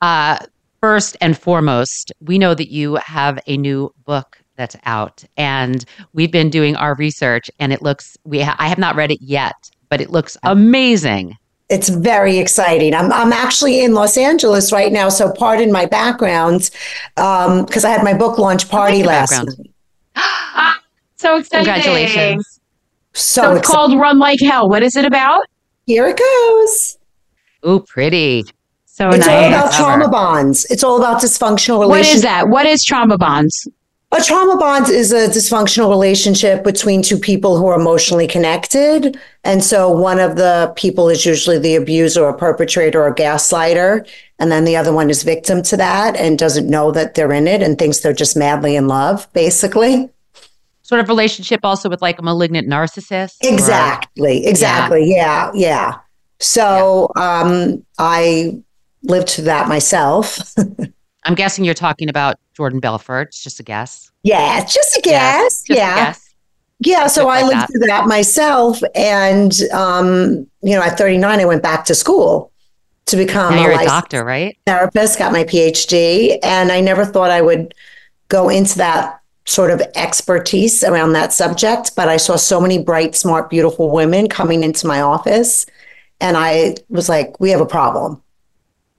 [0.01, 0.39] uh,
[0.81, 6.31] first and foremost, we know that you have a new book that's out, and we've
[6.31, 9.55] been doing our research, and it looks we ha- I have not read it yet,
[9.89, 11.35] but it looks amazing.
[11.69, 12.93] It's very exciting.
[12.93, 16.69] I'm, I'm actually in Los Angeles right now, so pardon my background
[17.15, 19.57] because I had my book launch party your last background.
[20.15, 20.75] night.
[21.15, 21.65] So exciting.
[21.65, 22.59] Congratulations.
[23.13, 23.75] So, So it's exciting.
[23.75, 24.67] called Run Like Hell.
[24.67, 25.45] What is it about?
[25.85, 26.97] Here it goes.
[27.67, 28.43] Ooh, pretty.
[28.85, 29.47] So it's all nice.
[29.47, 30.65] about trauma bonds.
[30.65, 32.15] It's all about dysfunctional What relationships.
[32.17, 32.49] is that?
[32.49, 33.67] What is trauma bonds?
[34.11, 39.19] A trauma bond is a dysfunctional relationship between two people who are emotionally connected.
[39.43, 44.07] And so one of the people is usually the abuser or perpetrator or gaslighter.
[44.37, 47.47] And then the other one is victim to that and doesn't know that they're in
[47.47, 50.11] it and thinks they're just madly in love, basically.
[50.83, 53.35] Sort of relationship also with like a malignant narcissist.
[53.43, 54.45] or- Exactly.
[54.45, 55.09] Exactly.
[55.13, 55.49] Yeah.
[55.53, 55.95] Yeah.
[56.39, 58.61] So um, I
[59.03, 60.39] lived through that myself.
[61.25, 63.29] I'm guessing you're talking about Jordan Belfort.
[63.29, 64.11] It's just a guess.
[64.23, 64.61] yeah.
[64.61, 65.63] It's just a Yeah, guess.
[65.69, 65.95] a yeah.
[65.95, 66.33] guess.
[66.79, 71.63] Yeah, so I lived through that myself, and um, you know, at 39, I went
[71.63, 72.51] back to school
[73.05, 74.57] to become Now a a doctor, right?
[74.65, 77.73] therapist, got my PhD, and I never thought I would
[78.27, 81.95] go into that sort of expertise around that subject.
[81.95, 85.65] But I saw so many bright, smart, beautiful women coming into my office,
[86.21, 88.21] and I was like, "We have a problem."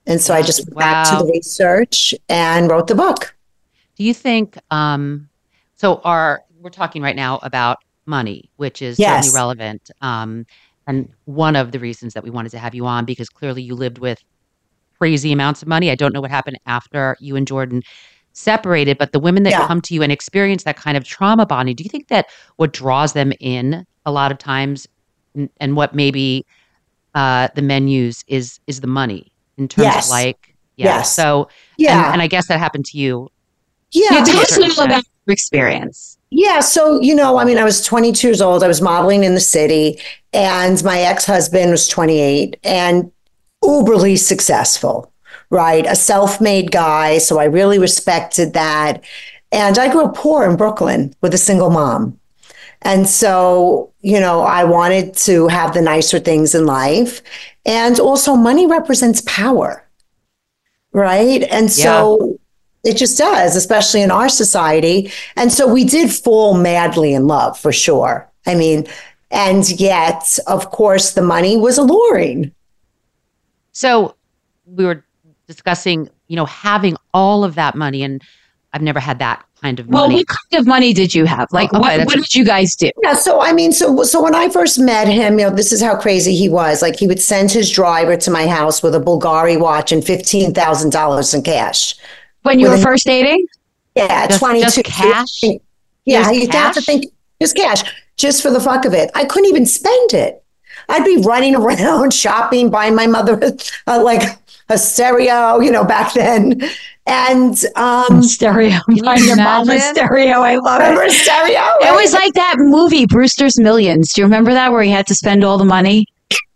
[0.07, 3.35] And so I just went back to the research and wrote the book.
[3.97, 5.29] Do you think um
[5.75, 9.09] so our we're talking right now about money, which is Yes.
[9.09, 9.89] certainly relevant.
[10.01, 10.45] Um
[10.87, 13.73] and one of the reasons that we wanted to have you on because clearly you
[13.73, 14.19] lived with
[14.99, 15.89] crazy amounts of money.
[15.89, 17.81] I don't know what happened after you and Jordan
[18.35, 19.65] separated, but the women that Yeah.
[19.67, 22.73] come to you and experience that kind of trauma bonding, do you think that what
[22.73, 24.87] draws them in a lot of times
[25.35, 26.45] n- and what maybe
[27.15, 30.05] uh the menus is is the money in terms Yes.
[30.05, 30.97] of like yeah.
[30.97, 31.15] Yes.
[31.15, 33.29] So Yeah, and, and I guess that happened to you
[33.91, 34.07] yeah.
[34.11, 36.17] Yeah, tell us a little about your experience.
[36.29, 36.59] Yeah.
[36.59, 38.61] So, you know, I mean, I was 22 years old.
[38.61, 40.01] I was modeling in the city,
[40.33, 43.09] and my ex husband was 28 and
[43.63, 45.13] uberly successful,
[45.49, 45.85] right?
[45.85, 47.17] A self made guy.
[47.17, 49.03] So I really respected that.
[49.51, 52.19] And I grew up poor in Brooklyn with a single mom.
[52.81, 57.21] And so, you know, I wanted to have the nicer things in life.
[57.65, 59.87] And also, money represents power,
[60.91, 61.41] right?
[61.43, 62.39] And so
[62.83, 65.11] it just does, especially in our society.
[65.35, 68.29] And so we did fall madly in love for sure.
[68.45, 68.85] I mean,
[69.31, 72.53] and yet, of course, the money was alluring.
[73.71, 74.15] So
[74.65, 75.04] we were
[75.47, 78.21] discussing, you know, having all of that money, and
[78.73, 80.15] I've never had that kind of money.
[80.15, 81.47] Well, what kind of money did you have?
[81.51, 82.89] Like, Oh, okay, what, what a- did you guys do?
[83.03, 83.13] Yeah.
[83.15, 85.95] So, I mean, so, so when I first met him, you know, this is how
[85.95, 86.81] crazy he was.
[86.81, 91.33] Like, he would send his driver to my house with a Bulgari watch and $15,000
[91.33, 91.95] in cash.
[92.43, 93.45] When you were With a- first dating?
[93.95, 94.27] Yeah.
[94.27, 94.63] Just- 22.
[94.65, 95.41] just cash?
[96.05, 96.23] Yeah.
[96.23, 97.05] Just You have to think
[97.41, 97.83] just cash,
[98.17, 99.09] just for the fuck of it.
[99.15, 100.43] I couldn't even spend it.
[100.89, 103.39] I'd be running around shopping, buying my mother
[103.87, 104.21] uh, like
[104.69, 106.61] a stereo, you know, back then.
[107.07, 108.79] And um, Stereo.
[108.87, 110.39] you your mom a stereo.
[110.39, 111.11] I love remember it.
[111.11, 111.61] stereo?
[111.81, 114.13] It was like that movie, Brewster's Millions.
[114.13, 116.07] Do you remember that where he had to spend all the money?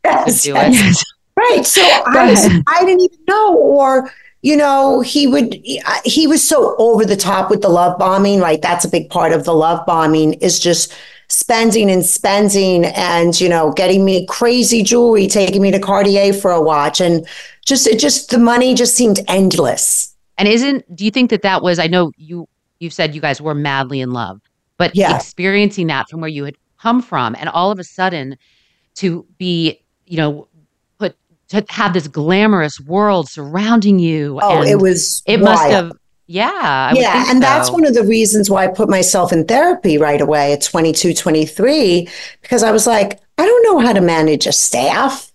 [0.03, 1.03] Yes, do yes.
[1.37, 1.65] Right.
[1.65, 2.45] So Go I was.
[2.67, 5.53] I didn't even know, or you know, he would.
[6.03, 8.39] He was so over the top with the love bombing.
[8.39, 8.61] Right.
[8.61, 10.93] That's a big part of the love bombing is just
[11.27, 16.51] spending and spending, and you know, getting me crazy jewelry, taking me to Cartier for
[16.51, 17.27] a watch, and
[17.69, 20.13] just it just the money just seemed endless.
[20.37, 20.83] and isn't?
[20.95, 21.79] Do you think that that was?
[21.79, 22.47] I know you.
[22.79, 24.39] You said you guys were madly in love,
[24.77, 25.15] but Yeah.
[25.15, 28.37] experiencing that from where you had come from, and all of a sudden
[28.95, 30.47] to be, you know,
[30.97, 31.15] put
[31.49, 34.39] to have this glamorous world surrounding you.
[34.41, 35.21] Oh, it was.
[35.25, 35.91] It must have.
[36.27, 36.49] Yeah.
[36.53, 40.21] I yeah and that's one of the reasons why i put myself in therapy right
[40.21, 42.07] away at 22 23
[42.43, 45.28] because i was like i don't know how to manage a staff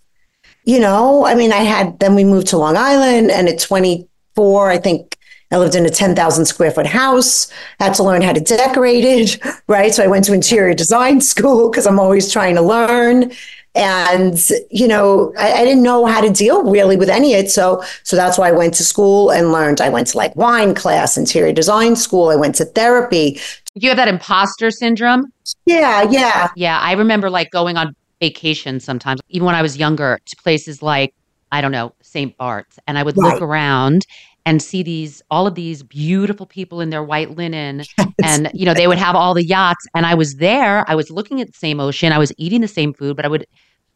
[0.65, 4.71] you know i mean i had then we moved to long island and at 24
[4.71, 5.17] i think
[5.53, 9.39] i lived in a 10000 square foot house had to learn how to decorate it
[9.69, 9.95] right?
[9.95, 13.33] So i went to interior design school because i'm always trying to learn.
[13.77, 14.39] And
[14.71, 17.51] you know I, I didn't know how to deal really with any of it.
[17.51, 19.81] So so that's why i went to school and learned.
[19.81, 22.29] I went to like wine class interior design school.
[22.29, 23.41] I went to therapy.
[23.75, 25.33] You have that imposter syndrome.
[25.67, 26.51] yeah yeah.
[26.55, 30.83] Yeah, I remember like going on vacation sometimes, even when I was younger, to places
[30.83, 31.11] like
[31.53, 32.37] I don't know St.
[32.37, 33.25] Bart's, and I would Right.
[33.25, 34.07] look around
[34.47, 37.87] and see these all of these beautiful people in their white linen,
[38.23, 41.11] and you know they would have all the yachts, and I was there, I was
[41.11, 43.47] looking at the same ocean, I was eating the same food, but I would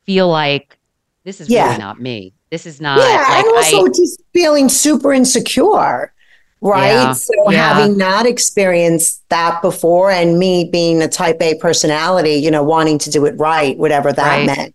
[0.07, 0.79] feel like
[1.25, 1.65] this is Yeah.
[1.65, 2.33] really not me.
[2.51, 3.89] This is not yeah like and also I.
[3.89, 6.13] just feeling super insecure
[6.61, 7.75] right Yeah, so yeah.
[7.75, 12.99] having not experienced that before and me being a type a personality you know wanting
[12.99, 14.47] to do it right whatever that Right.
[14.47, 14.75] meant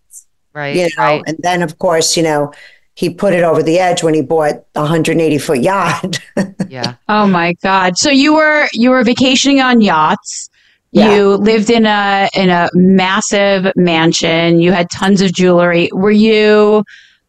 [0.53, 1.23] Right, you know right.
[1.25, 2.51] and then of course you know
[2.95, 6.19] he put it over the edge when he bought a 180 foot yacht
[6.69, 6.95] Yeah.
[7.07, 7.97] Oh my God.
[7.97, 10.49] So you were you were vacationing on yachts.
[10.91, 11.13] Yeah.
[11.15, 14.59] You lived in a in a massive mansion.
[14.59, 15.89] You had tons of jewelry.
[15.93, 16.83] Were you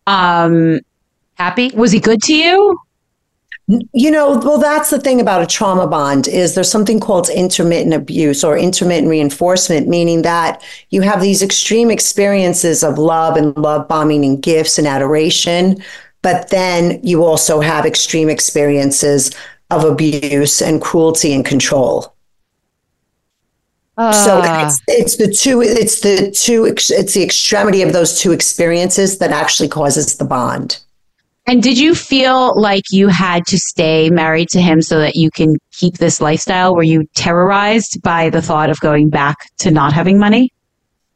[0.07, 0.81] um
[1.35, 1.71] Happy?
[1.75, 2.79] Was he good to you?
[3.67, 7.95] You know, well, that's the thing about a trauma bond is there's something called intermittent
[7.95, 13.89] abuse or intermittent reinforcement, meaning that you have these extreme experiences of love and love
[13.89, 15.83] bombing and gifts and adoration,
[16.21, 19.31] but then you also have extreme experiences
[19.71, 22.15] of abuse and cruelty and control.
[23.97, 28.33] Uh, so it's, it's the two it's the two it's the extremity of those two
[28.33, 30.84] experiences that actually causes the bond.
[31.47, 35.31] And did you feel like you had to stay married to him so that you
[35.31, 36.75] can keep this lifestyle?
[36.75, 40.53] Were you terrorized by the thought of going back to not having money?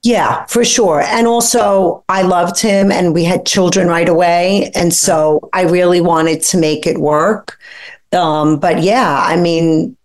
[0.03, 1.01] Yeah, for sure.
[1.01, 4.71] And also, I loved him and we had children right away.
[4.75, 7.59] And so I really wanted to make it work.
[8.13, 9.97] Um, but yeah, I mean,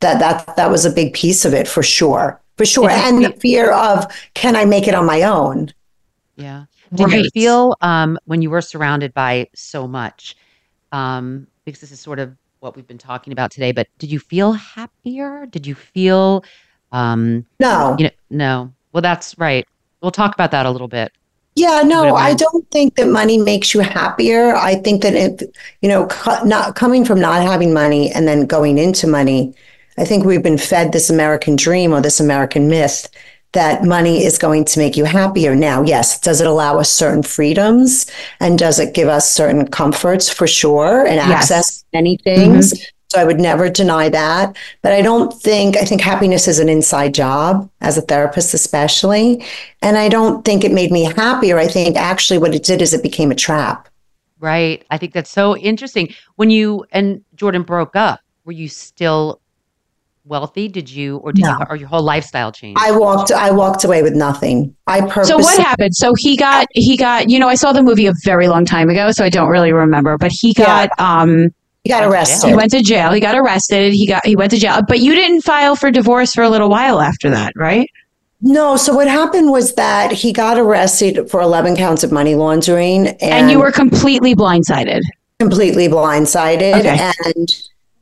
[0.00, 2.40] that, that, that was a big piece of it for sure.
[2.56, 2.90] For sure.
[2.90, 5.72] And the fear of, can I make it on my own?
[6.36, 6.66] Yeah.
[6.94, 7.24] Did right.
[7.24, 10.36] you feel um, when you were surrounded by so much?
[10.92, 13.72] Um, because this is sort of what we've been talking about today.
[13.72, 15.46] But did you feel happier?
[15.46, 16.44] Did you feel?
[16.92, 17.96] Um, no.
[17.98, 18.72] You know, no.
[18.92, 19.66] Well, that's right.
[20.02, 21.12] We'll talk about that a little bit.
[21.56, 24.54] Yeah, no, I don't think that money makes you happier.
[24.54, 25.42] I think that if
[25.82, 26.08] you know,
[26.44, 29.52] not coming from not having money and then going into money,
[29.98, 33.08] I think we've been fed this American dream or this American myth
[33.52, 35.54] that money is going to make you happier.
[35.56, 40.28] Now, yes, does it allow us certain freedoms and does it give us certain comforts
[40.28, 41.50] for sure and yes.
[41.50, 42.72] access to many things?
[42.72, 42.84] Mm-hmm.
[43.08, 44.56] So I would never deny that.
[44.82, 49.44] But I don't think, I think happiness is an inside job as a therapist, especially.
[49.82, 51.58] And I don't think it made me happier.
[51.58, 53.88] I think actually what it did is it became a trap.
[54.38, 54.84] Right.
[54.90, 56.14] I think that's so interesting.
[56.36, 59.40] When you and Jordan broke up, were you still
[60.24, 60.68] wealthy?
[60.68, 61.58] Did you, or did no.
[61.58, 62.78] you, or your whole lifestyle change?
[62.80, 64.74] I walked, I walked away with nothing.
[64.86, 65.24] I purposely.
[65.24, 65.94] So what happened?
[65.94, 68.88] So he got, he got, you know, I saw the movie a very long time
[68.90, 71.20] ago, so I don't really remember, but he got, yeah.
[71.22, 71.54] um,
[71.84, 72.48] he got arrested.
[72.48, 73.12] He went to jail.
[73.12, 73.94] He got arrested.
[73.94, 76.68] He got, he went to jail, but you didn't file for divorce for a little
[76.68, 77.88] while after that, right?
[78.42, 78.76] No.
[78.76, 83.08] So what happened was that he got arrested for 11 counts of money laundering.
[83.08, 85.00] And, and you were completely blindsided.
[85.38, 86.80] Completely blindsided.
[86.80, 87.10] Okay.
[87.24, 87.48] And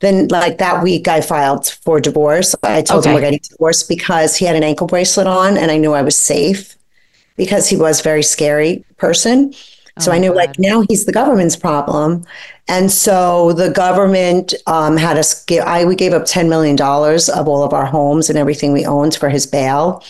[0.00, 2.54] then, like that week, I filed for divorce.
[2.62, 3.10] I told okay.
[3.10, 6.02] him we're getting divorced because he had an ankle bracelet on, and I knew I
[6.02, 6.76] was safe
[7.36, 9.52] because he was a very scary person.
[9.98, 10.36] So oh I knew, God.
[10.36, 12.24] like, now he's the government's problem,
[12.68, 15.64] and so the government um, had us give.
[15.64, 18.86] I we gave up ten million dollars of all of our homes and everything we
[18.86, 20.04] owned for his bail.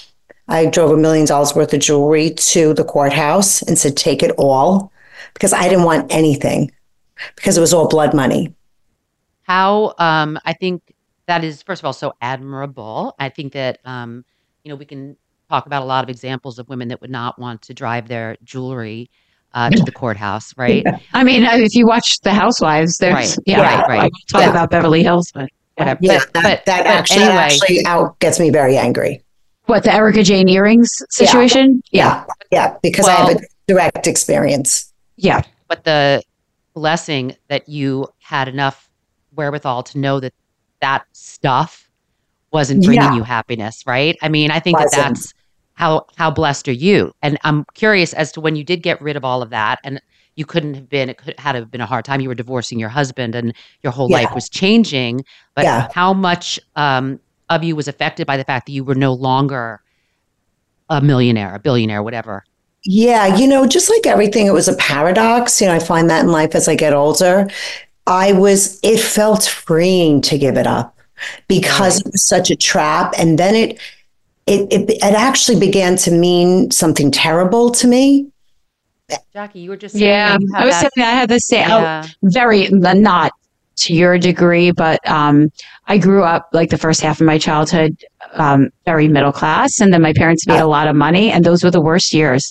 [0.48, 4.32] I drove a million dollars worth of jewelry to the courthouse and said, "Take it
[4.36, 4.92] all,"
[5.32, 6.70] because I didn't want anything
[7.36, 8.54] because it was all blood money
[9.48, 10.94] how um, I think
[11.26, 13.14] that is first of all so admirable.
[13.18, 14.24] I think that um,
[14.62, 15.16] you know we can
[15.48, 18.36] talk about a lot of examples of women that would not want to drive their
[18.44, 19.10] jewelry
[19.54, 20.82] uh, to the courthouse, right?
[20.84, 20.98] Yeah.
[21.14, 24.12] I mean, if you watch The Housewives, there's right, yeah, right, right.
[24.28, 24.50] Talk yeah.
[24.50, 25.98] about Beverly Hills, but whatever.
[26.02, 27.36] Yeah, but, that, but, that but actually, anyway.
[27.36, 29.22] actually out gets me very angry.
[29.64, 31.82] What the Erika Jayne earrings situation?
[31.92, 34.92] Yeah, yeah, yeah because well, I have a direct experience.
[35.16, 36.22] Yeah, but the
[36.74, 38.87] blessing that you had enough
[39.38, 40.34] wherewithal to know that
[40.80, 41.88] that stuff
[42.52, 43.14] wasn't bringing yeah.
[43.14, 44.16] you happiness, right?
[44.20, 45.32] I mean, I think that that's
[45.74, 47.12] how how blessed are you?
[47.22, 50.00] And I'm curious as to when you did get rid of all of that, and
[50.34, 51.08] you couldn't have been.
[51.08, 52.20] It could had have been a hard time.
[52.20, 54.18] You were divorcing your husband, and your whole yeah.
[54.18, 55.24] life was changing.
[55.54, 55.88] But yeah.
[55.94, 59.80] how much um, of you was affected by the fact that you were no longer
[60.90, 62.44] a millionaire, a billionaire, whatever?
[62.84, 65.60] Yeah, you know, just like everything, it was a paradox.
[65.60, 67.48] You know, I find that in life as I get older.
[68.08, 70.96] I was, it felt freeing to give it up
[71.46, 73.12] because it was such a trap.
[73.18, 73.78] And then it,
[74.46, 78.32] it, it, it actually began to mean something terrible to me.
[79.32, 80.36] Jackie, you were just yeah.
[80.54, 82.06] I was that, saying I had the same, yeah.
[82.22, 83.32] very not
[83.76, 85.50] to your degree, but um,
[85.86, 87.96] I grew up like the first half of my childhood
[88.32, 91.64] um, very middle class, and then my parents made a lot of money, and those
[91.64, 92.50] were the worst years.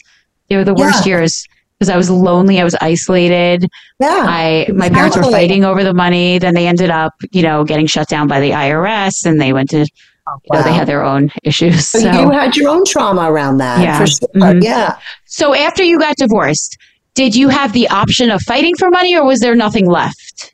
[0.50, 1.18] They were the worst yeah.
[1.18, 1.48] years
[1.78, 2.60] because I was lonely.
[2.60, 3.68] I was isolated.
[4.00, 4.26] Yeah.
[4.28, 6.40] I my parents were fighting over the money.
[6.40, 9.70] Then they ended up, you know, getting shut down by the IRS, and they went
[9.72, 9.86] to.
[10.30, 10.40] Oh, wow.
[10.44, 11.88] You know, they had their own issues.
[11.88, 13.80] So, you had your own trauma around that.
[13.82, 14.04] Yeah.
[14.04, 14.28] Sure.
[14.36, 14.62] Mm-hmm.
[14.62, 14.98] Yeah.
[15.26, 16.78] So after you got divorced,
[17.14, 20.54] did you have the option of fighting for money, or was there nothing left?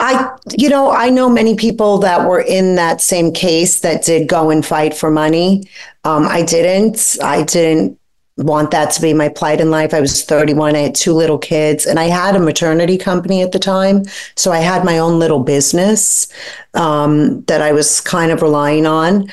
[0.00, 4.28] I, you know, I know many people that were in that same case that did
[4.28, 5.64] go and fight for money.
[6.04, 7.18] Um, I didn't.
[7.22, 7.99] I didn't
[8.40, 9.94] want that to be my plight in life.
[9.94, 10.74] I was 31.
[10.74, 14.04] I had two little kids and I had a maternity company at the time.
[14.36, 16.32] So I had my own little business
[16.74, 19.30] um, that I was kind of relying on.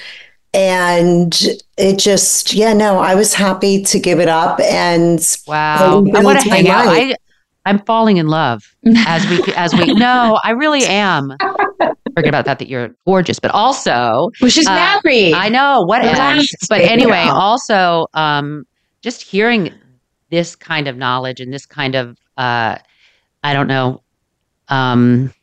[0.53, 1.37] And
[1.77, 4.59] it just, yeah, no, I was happy to give it up.
[4.59, 6.87] And wow, I want to hang out.
[6.87, 7.15] I,
[7.67, 8.63] I'm falling in love
[9.05, 9.93] as we as we.
[9.93, 11.35] No, I really am.
[12.15, 12.59] Forget about that.
[12.59, 15.33] That you're gorgeous, but also, well, she's uh, married.
[15.33, 16.47] I know what Relax, else.
[16.69, 18.65] But anyway, also, um,
[19.01, 19.73] just hearing
[20.29, 22.77] this kind of knowledge and this kind of, uh,
[23.43, 24.01] I don't know,
[24.69, 25.33] um,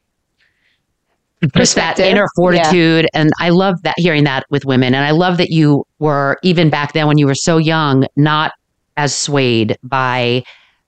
[1.57, 3.07] just that inner fortitude.
[3.15, 4.95] And I love that hearing that with women.
[4.95, 8.53] And I love that you were even back then when you were so young, not
[8.97, 10.43] as swayed by,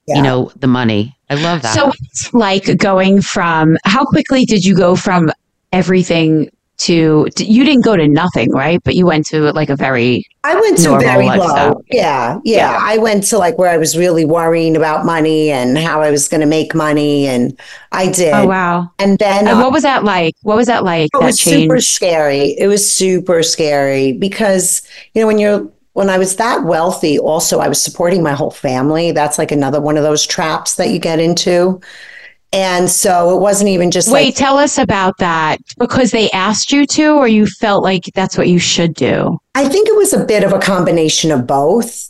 [0.07, 0.17] Yeah.
[0.17, 1.15] you know, the money.
[1.29, 1.75] I love that.
[1.75, 5.31] So it's like going from how quickly did you go from
[5.71, 6.49] everything
[6.79, 8.81] to you didn't go to nothing, right?
[8.83, 11.69] But you went to like a very I went to very lifestyle.
[11.73, 11.83] low.
[11.91, 12.79] Yeah, yeah, Yeah.
[12.81, 16.27] I went to like where I was really worrying about money and how I was
[16.27, 17.57] going to make money, and
[17.91, 18.33] I did.
[18.33, 18.91] oh wow.
[18.99, 20.35] And then And what um, was that like?
[20.43, 21.09] What was that like?
[21.13, 21.63] it that was change?
[21.63, 22.55] super scary.
[22.57, 24.81] It was super scary because
[25.13, 28.51] you know when you're when I was that wealthy, also I was supporting my whole
[28.51, 29.11] family.
[29.11, 31.81] That's like another one of those traps that you get into.
[32.53, 36.71] And so it wasn't even just Wait, like tell us about that because they asked
[36.71, 39.37] you to, or you felt like that's what you should do.
[39.53, 42.09] I think it was a bit of a combination of both.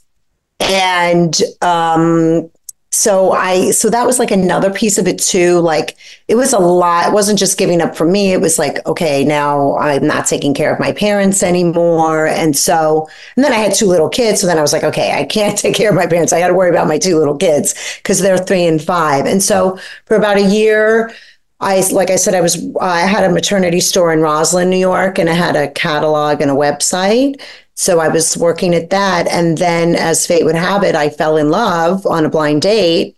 [0.59, 2.49] And um
[2.89, 5.59] so I so that was like another piece of it too.
[5.59, 7.07] Like it was a lot.
[7.07, 8.31] It wasn't just giving up for me.
[8.31, 12.27] It was like, okay, now I'm not taking care of my parents anymore.
[12.27, 14.41] And so and then I had two little kids.
[14.41, 16.31] So then I was like, okay, I can't take care of my parents.
[16.31, 19.25] I got to worry about my two little kids because they're three and five.
[19.25, 21.13] And so for about a year,
[21.59, 25.17] I, like I said, I was, I had a maternity store in Roslyn, New York,
[25.17, 27.41] and I had a catalog and a website.
[27.73, 29.27] So I was working at that.
[29.27, 33.15] And then, as fate would have it, I fell in love on a blind date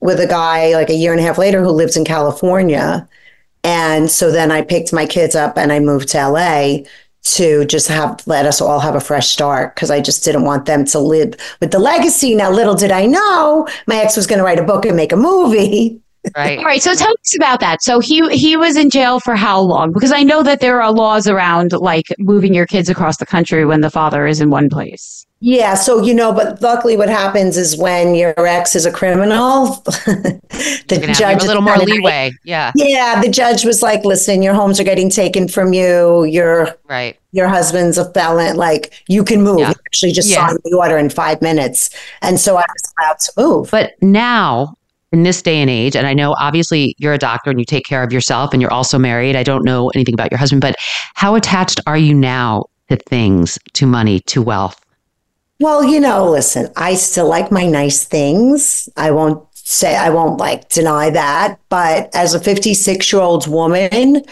[0.00, 3.08] with a guy like a year and a half later who lives in California.
[3.64, 6.84] And so then I picked my kids up and I moved to LA
[7.22, 10.66] to just have let us all have a fresh start because I just didn't want
[10.66, 12.36] them to live with the legacy.
[12.36, 15.12] Now, little did I know my ex was going to write a book and make
[15.12, 16.00] a movie.
[16.36, 16.58] right.
[16.58, 17.82] All right, so tell us about that.
[17.82, 19.92] So he he was in jail for how long?
[19.92, 23.64] Because I know that there are laws around like moving your kids across the country
[23.64, 25.26] when the father is in one place.
[25.40, 29.66] Yeah, so you know, but luckily, what happens is when your ex is a criminal,
[29.84, 30.40] the
[30.90, 32.30] You're gonna have judge a little more leeway.
[32.44, 32.72] Yeah.
[32.74, 36.24] Yeah, the judge was like, "Listen, your homes are getting taken from you.
[36.24, 37.18] Your Right.
[37.32, 38.56] your husband's a felon.
[38.56, 39.68] Like you can move." Yeah.
[39.68, 40.46] He actually just Yeah.
[40.46, 41.90] signed the order in five minutes,
[42.22, 43.70] and so I was allowed to move.
[43.70, 44.74] But now,
[45.12, 47.84] in this day and age, and I know obviously you're a doctor and you take
[47.84, 49.36] care of yourself and you're also married.
[49.36, 50.74] I don't know anything about your husband, but
[51.14, 54.80] how attached are you now to things, to money, to wealth?
[55.60, 58.88] Well, you know, listen, I still like my nice things.
[58.96, 61.58] I won't say, I won't like deny that.
[61.68, 64.22] But as a 56 year old woman,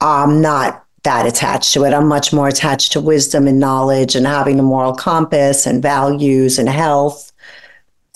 [0.00, 1.94] I'm not that attached to it.
[1.94, 6.58] I'm much more attached to wisdom and knowledge and having a moral compass and values
[6.58, 7.30] and health.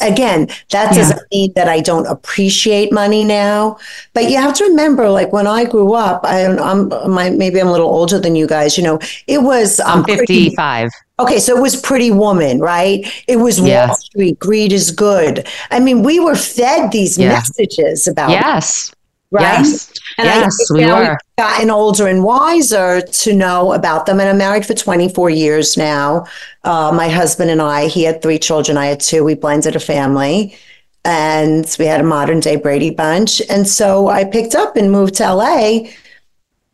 [0.01, 3.79] Again, that doesn't mean that I don't appreciate money now,
[4.15, 7.67] but you have to remember, like when I grew up, I, I'm my, maybe I'm
[7.67, 8.79] a little older than you guys.
[8.79, 10.91] You know, it was I'm um, pretty- 55.
[11.21, 13.05] Okay, so it was Pretty Woman, right?
[13.27, 13.89] It was Yeah.
[13.89, 15.49] Wall Street, greed is good.
[15.73, 17.31] I mean, we were fed these Yeah.
[17.31, 18.93] messages about, Yes.
[19.31, 19.43] Right?
[19.43, 19.93] Yes.
[20.17, 21.19] And yes, think we now were.
[21.37, 24.21] gotten older and wiser to know about them.
[24.21, 26.27] And I'm married for 24 years now.
[26.65, 29.25] Uh, my husband and I, he had three children, I had two.
[29.25, 30.57] We blended a family
[31.05, 33.41] and we had a modern day Brady Bunch.
[33.49, 35.89] And so I picked up and moved to LA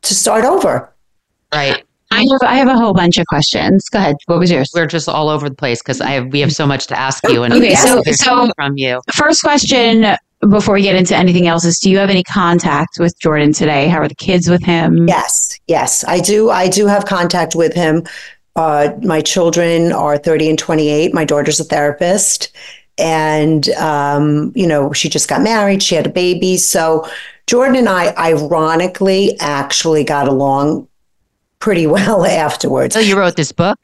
[0.02, 0.92] to start over.
[1.52, 1.84] Right.
[2.10, 3.88] I have I have a whole bunch of questions.
[3.88, 4.16] Go ahead.
[4.26, 4.70] What was yours?
[4.74, 7.22] We're just all over the place because I have, we have so much to ask
[7.28, 9.00] you and Okay, so- so- from you.
[9.12, 10.06] First question
[10.50, 13.88] before we get into anything else is do you have any contact with Jordan today?
[13.88, 15.08] How are the kids with him?
[15.08, 16.50] Yes, yes, I do.
[16.50, 18.04] I do have contact with him.
[18.56, 21.12] Uh, my children are 30 and 28.
[21.12, 22.54] My daughter's a therapist.
[22.96, 25.82] And, um, you know, she just got married.
[25.82, 26.56] She had a baby.
[26.56, 27.08] So
[27.46, 30.86] Jordan and I, ironically, actually got along
[31.58, 32.94] pretty well afterwards.
[32.94, 33.78] So you wrote this book?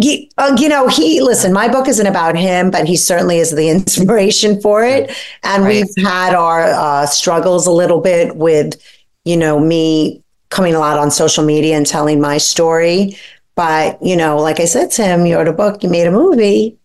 [0.00, 3.50] He, uh, you know, he, listen, my book isn't about him, but he certainly is
[3.50, 5.10] the inspiration for it.
[5.42, 5.84] And Right.
[5.96, 8.80] we've had our uh, struggles a little bit with,
[9.24, 13.16] you know, me coming a lot on social media and telling my story.
[13.56, 16.12] But, you know, like I said to him, you wrote a book, you made a
[16.12, 16.78] movie.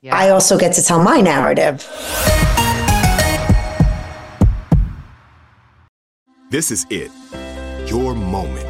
[0.00, 0.16] Yeah.
[0.16, 1.86] I also get to tell my narrative.
[6.48, 7.10] This is it.
[7.86, 8.69] Your moment.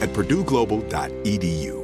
[0.00, 1.83] at purdueglobal.edu.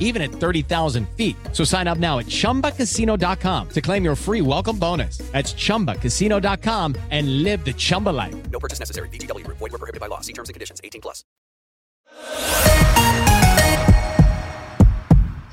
[0.00, 1.36] even at 30,000 feet.
[1.52, 5.18] So sign up now at chumbacasino.com to claim your free welcome bonus.
[5.32, 8.50] That's chumbacasino.com and live the Chumba life.
[8.50, 9.10] No purchase necessary.
[9.10, 9.58] VGW Group.
[9.58, 10.20] Void were prohibited by law.
[10.20, 10.80] See terms and conditions.
[10.82, 11.24] 18 plus.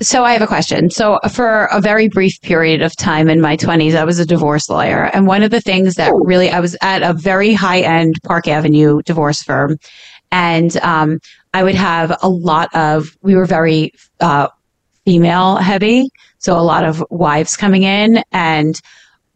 [0.02, 0.90] So I have a question.
[0.90, 4.68] So for a very brief period of time in my 20s, I was a divorce
[4.68, 5.04] lawyer.
[5.14, 8.46] And one of the things that really, I was at a very high end Park
[8.46, 9.78] Avenue divorce firm.
[10.30, 11.20] And um,
[11.54, 14.48] I would have a lot of, we were very uh,
[15.04, 16.08] female heavy.
[16.38, 18.80] So a lot of wives coming in and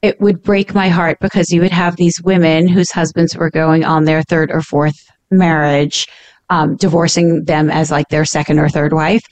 [0.02, 3.84] it would break my heart because you would have these women whose husbands were going
[3.84, 6.06] on their third or fourth marriage,
[6.48, 9.22] um, divorcing them as like their second or third wife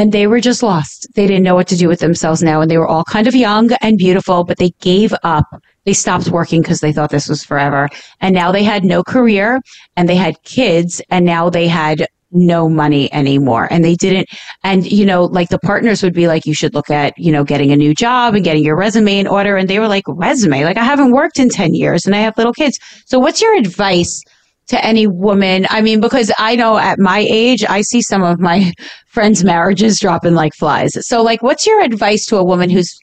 [0.00, 1.06] and they were just lost.
[1.14, 2.62] They didn't know what to do with themselves now.
[2.62, 5.44] And they were all kind of young and beautiful, but they gave up.
[5.86, 7.88] They stopped working because they thought this was forever.
[8.20, 9.60] And now they had no career
[9.96, 13.66] and they had kids and now they had no money anymore.
[13.70, 14.28] And they didn't,
[14.62, 17.44] and you know, like the partners would be like, you should look at, you know,
[17.44, 19.56] getting a new job and getting your resume in order.
[19.56, 20.64] And they were like, resume?
[20.64, 22.78] Like I haven't worked in 10 years and I have little kids.
[23.06, 24.22] So what's your advice?
[24.68, 25.66] to any woman.
[25.68, 28.72] I mean, because I know at my age, I see some of my
[29.08, 30.92] friends' marriages dropping like flies.
[31.08, 32.96] So, like, what's your advice to a woman who's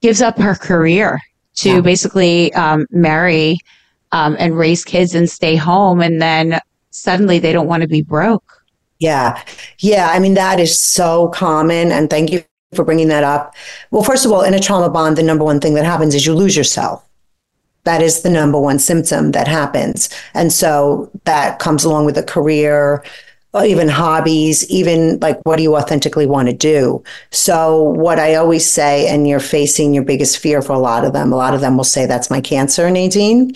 [0.00, 1.20] gives up her career
[1.56, 1.80] to yeah.
[1.80, 3.58] basically um, marry
[4.12, 8.02] um, and raise kids and stay home, and then suddenly they don't want to be
[8.02, 8.64] broke?
[8.98, 9.42] Yeah,
[9.78, 10.10] yeah.
[10.10, 12.44] I mean, that is so common, and thank you
[12.74, 13.54] for bringing that up.
[13.90, 16.26] Well, first of all, in a trauma bond, the number one thing that happens is
[16.26, 17.04] you lose yourself
[17.84, 20.10] that is the number one symptom that happens.
[20.34, 23.02] And so that comes along with a career,
[23.52, 27.02] Uh, even hobbies, even like what do you authentically want to do?
[27.32, 31.12] So, what I always say, and you're facing your biggest fear for a lot of
[31.12, 33.52] them, a lot of them will say, That's my cancer, Nadine,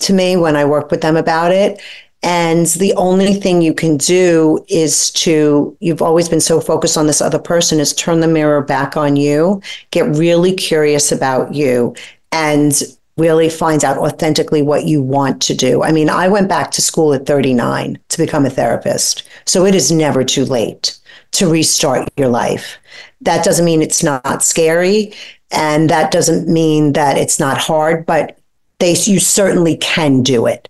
[0.00, 1.82] to me when I work with them about it.
[2.22, 7.06] And the only thing you can do is to, you've always been so focused on
[7.06, 9.60] this other person, is turn the mirror back on you,
[9.90, 11.94] get really curious about you,
[12.32, 12.82] and
[13.16, 15.82] really finds out authentically what you want to do.
[15.82, 19.22] I mean, I went back to school at 39 to become a therapist.
[19.46, 20.98] So it is never too late
[21.32, 22.76] to restart your life.
[23.20, 25.14] That doesn't mean it's not scary
[25.50, 28.38] and that doesn't mean that it's not hard, but
[28.80, 30.68] they you certainly can do it.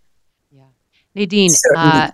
[0.52, 0.62] Yeah.
[1.14, 2.10] Nadine, uh,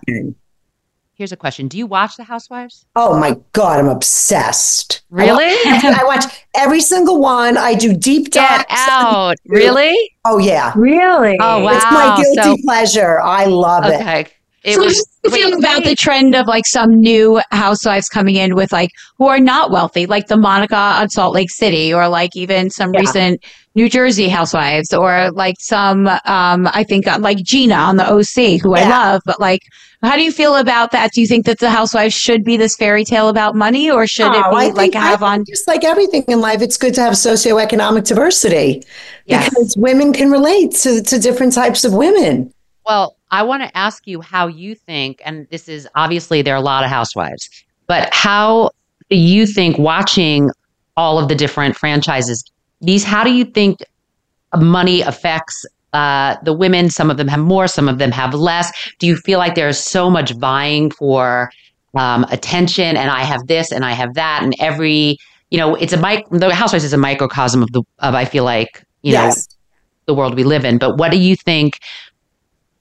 [1.21, 2.87] Here's a question: Do you watch The Housewives?
[2.95, 5.03] Oh my god, I'm obsessed.
[5.11, 5.45] Really?
[5.45, 7.57] I watch, I watch every single one.
[7.57, 8.63] I do deep dives.
[8.63, 9.35] Get out!
[9.45, 9.95] Really?
[10.25, 10.73] Oh yeah.
[10.75, 11.37] Really?
[11.39, 11.75] Oh wow!
[11.75, 13.21] It's my guilty so, pleasure.
[13.21, 14.01] I love it.
[14.01, 14.21] Okay.
[14.21, 14.33] It
[14.65, 18.91] so was feel about the trend of like some new housewives coming in with like
[19.17, 22.93] who are not wealthy, like the Monica on Salt Lake City, or like even some
[22.93, 22.99] yeah.
[22.99, 23.43] recent
[23.73, 28.61] New Jersey housewives, or like some um I think uh, like Gina on the OC,
[28.61, 28.85] who yeah.
[28.85, 29.61] I love, but like
[30.03, 31.11] how do you feel about that?
[31.11, 34.31] Do you think that the housewives should be this fairy tale about money or should
[34.33, 37.01] oh, it be I like have on just like everything in life, it's good to
[37.01, 38.83] have socioeconomic diversity
[39.25, 39.49] yes.
[39.49, 42.51] because women can relate to, to different types of women.
[42.85, 46.57] Well, I want to ask you how you think, and this is obviously there are
[46.57, 47.49] a lot of housewives,
[47.87, 48.71] but how
[49.09, 50.49] do you think watching
[50.97, 52.43] all of the different franchises,
[52.81, 53.79] these, how do you think
[54.57, 58.71] money affects uh, the women, some of them have more, some of them have less.
[58.99, 61.49] Do you feel like there's so much vying for
[61.95, 65.17] um, attention and I have this and I have that and every
[65.49, 68.45] you know it's a mic the housewives is a microcosm of the of I feel
[68.45, 69.35] like you Yes.
[69.35, 69.35] know
[70.07, 71.73] the world we live in but what do you think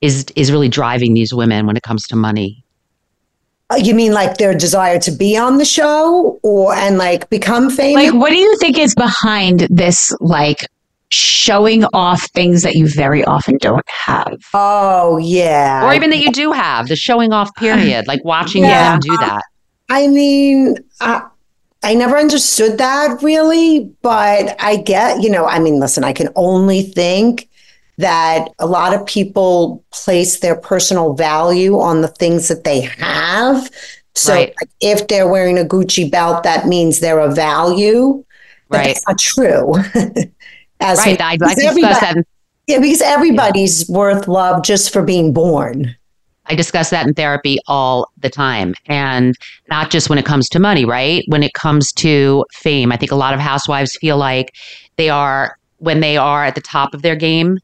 [0.00, 2.64] is is really driving these women when it comes to money
[3.70, 7.70] Uh, You mean like their desire to be on the show or and like become
[7.70, 8.04] famous?
[8.12, 10.66] Like, what do you think is behind this, like,
[11.10, 14.38] showing off things that you very often don't have?
[14.54, 15.84] oh yeah.
[15.86, 18.92] or even that you do have the showing off period like watching Yeah.
[18.92, 19.42] them do that
[19.92, 21.22] I mean, I,
[21.82, 26.28] I never understood that really, but I get, you know, I mean, listen, I can
[26.36, 27.48] only think
[28.00, 33.70] that a lot of people place their personal value on the things that they have.
[34.14, 34.54] So Right.
[34.60, 38.24] like, if they're wearing a Gucci belt, that means they're of value.
[38.68, 38.86] Right.
[38.86, 39.74] that's not true.
[40.80, 42.24] As right I, I discussed that in
[42.66, 45.94] Yeah, because everybody's worth love just for being born.
[46.46, 48.74] I discuss that in therapy all the time.
[48.86, 49.36] And
[49.68, 51.22] not just when it comes to money, right?
[51.28, 52.90] When it comes to fame.
[52.92, 54.54] I think a lot of housewives feel like
[54.96, 57.58] they are, when they are at the top of their game,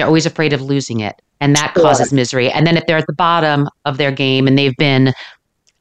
[0.00, 1.20] they're always afraid of losing it.
[1.42, 2.50] And that causes misery.
[2.50, 5.12] And then if they're at the bottom of their game and they've been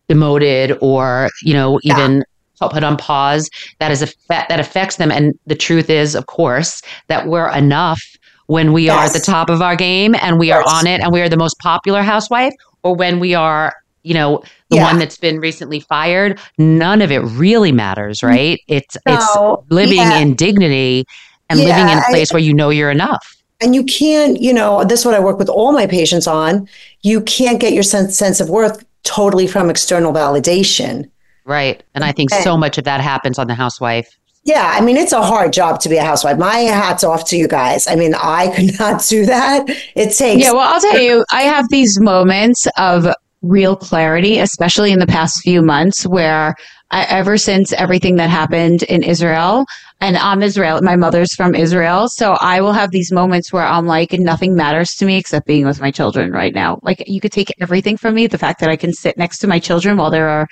[0.10, 1.94] demoted or, you know, Yeah.
[1.94, 2.24] even
[2.60, 3.50] put on pause,
[3.80, 5.12] that is a that affects them.
[5.12, 8.02] And the truth is, of course, that we're enough
[8.48, 11.14] when we are at the top of our game and we are on it and
[11.14, 12.52] we are the most popular housewife,
[12.84, 14.84] or when we are, you know, the Yeah.
[14.84, 16.38] one that's been recently fired.
[16.58, 18.28] None of it really matters, mm.
[18.30, 18.60] right?
[18.68, 20.18] It's No, it's living yeah.
[20.20, 21.06] in dignity
[21.50, 23.36] and living in a a I- place where you know you're enough.
[23.62, 26.68] And you can't, you know, this is what I work with all my patients on.
[27.02, 31.10] You can't get your sense, sense of worth totally from external validation.
[31.46, 31.84] Right.
[31.96, 32.44] And I think Okay.
[32.44, 34.08] so much of that happens on the housewife.
[34.46, 36.38] Yeah, I mean, it's a hard job to be a housewife.
[36.38, 37.86] My hat's off to you guys.
[37.88, 39.66] I mean, I could not do that.
[39.96, 40.42] It takes.
[40.44, 43.08] Yeah, well, I'll tell you, I have these moments of
[43.42, 46.56] real clarity, especially in the past few months, where
[46.92, 49.66] I, ever since everything that happened in Israel,
[50.02, 53.86] and I'm Israel, my mother's from Israel, so I will have these moments where I'm
[53.86, 56.80] like, nothing matters to me except being with my children right now.
[56.82, 58.28] Like, you could take everything from me.
[58.28, 60.48] The fact that I can sit next to my children while there are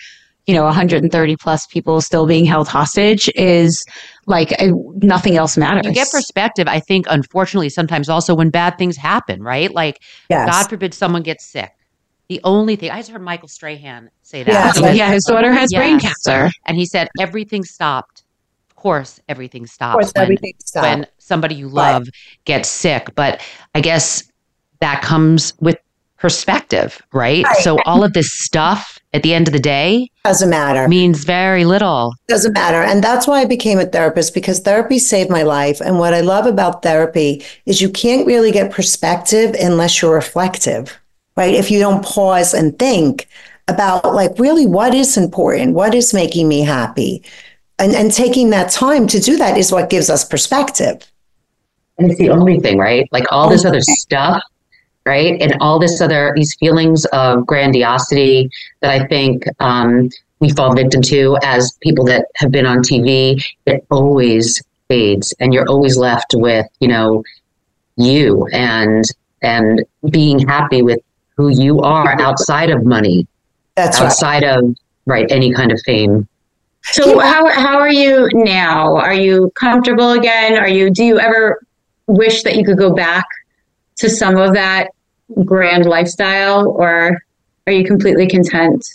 [0.48, 3.86] you know 130 plus people still being held hostage is
[4.26, 4.68] like uh,
[5.02, 9.44] nothing else matters You get perspective, I think, unfortunately, sometimes also when bad things happen,
[9.44, 9.72] right?
[9.72, 10.50] Like, Yes.
[10.50, 11.72] God forbid someone gets sick.
[12.30, 14.52] The only thing I just heard Michael Strahan say that.
[14.52, 14.78] Yes.
[14.78, 18.24] He was- yeah his daughter has brain cancer And he said, everything stopped.
[18.70, 20.84] Of course, everything stops course, when, everything stopped.
[20.86, 21.94] when somebody you Right.
[21.94, 22.08] love
[22.46, 23.10] gets sick.
[23.16, 23.42] But
[23.76, 24.24] I guess
[24.82, 25.78] that comes with
[26.20, 27.46] perspective, right?
[27.46, 27.58] Right.
[27.58, 30.88] So all of this stuff at the end of the day doesn't matter.
[30.88, 32.14] means very little.
[32.28, 32.82] Doesn't matter.
[32.82, 35.80] And that's why I became a therapist because therapy saved my life.
[35.80, 41.00] And what I love about therapy is you can't really get perspective unless you're reflective,
[41.38, 41.54] right?
[41.54, 43.30] If you don't pause and think
[43.68, 47.24] about like really what is important, what is making me happy.
[47.80, 51.10] And, and taking that time to do that is what gives us perspective.
[52.00, 53.08] And it's the only thing, right?
[53.12, 54.42] Like all this other stuff,
[55.06, 55.40] right?
[55.42, 58.50] And all this other, these feelings of grandiosity
[58.82, 60.10] that I think um,
[60.40, 65.34] we fall victim to as people that have been on TV, it always fades.
[65.40, 67.24] And you're always left with, you know,
[67.96, 69.04] you and,
[69.42, 71.00] and being happy with
[71.38, 73.28] who you are outside of money,
[73.76, 74.08] That's right.
[74.08, 74.76] outside of,
[75.06, 76.28] right, any kind of fame.
[76.84, 78.96] So how how are you now?
[78.96, 80.58] Are you comfortable again?
[80.58, 81.62] Are you do you ever
[82.08, 83.26] wish that you could go back
[83.98, 84.90] to some of that
[85.44, 87.22] grand lifestyle or
[87.66, 88.88] are you completely content?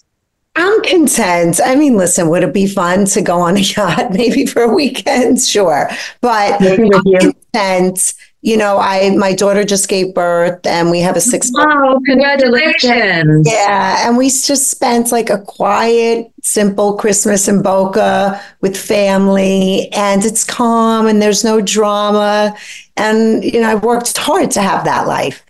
[0.56, 1.60] I'm content.
[1.64, 4.74] I mean, listen, would it be fun to go on a yacht maybe for a
[4.74, 5.42] weekend?
[5.42, 5.88] Sure.
[6.20, 7.34] But I'm you.
[7.52, 8.14] content.
[8.44, 13.48] You know, I my daughter just gave birth and we have a six Wow, congratulations.
[13.48, 20.24] Yeah, and we just spent like a quiet, simple Christmas in Boca with family, and
[20.24, 22.56] it's calm and there's no drama.
[22.96, 25.44] And you know, I worked hard to have that life.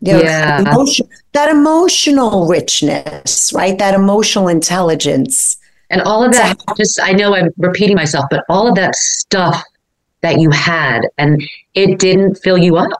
[0.00, 0.60] You know, Yeah.
[0.62, 3.78] that, emotion, that emotional richness, right?
[3.78, 5.56] That emotional intelligence.
[5.88, 9.64] And all of that, just I know I'm repeating myself, but all of that stuff
[10.24, 11.42] that you had and
[11.74, 12.90] it didn't fill you up.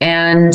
[0.00, 0.52] And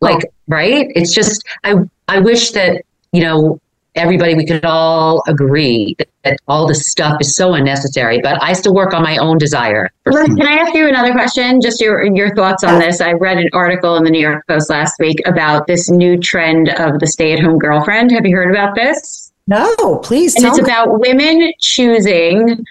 [0.00, 0.86] like, right?
[0.96, 1.74] It's just I
[2.08, 3.60] I wish that, you know,
[3.94, 8.54] everybody we could all agree that, that all this stuff is so unnecessary, but I
[8.54, 9.90] still work on my own desire.
[10.04, 11.60] for Can I ask you another question?
[11.60, 13.00] Just your your thoughts on this.
[13.02, 16.70] I read an article in the New York Post last week about this new trend
[16.70, 18.10] of the stay-at-home girlfriend.
[18.12, 19.32] Have you heard about this?
[19.46, 20.72] No, please And tell it's me.
[20.72, 22.64] about women choosing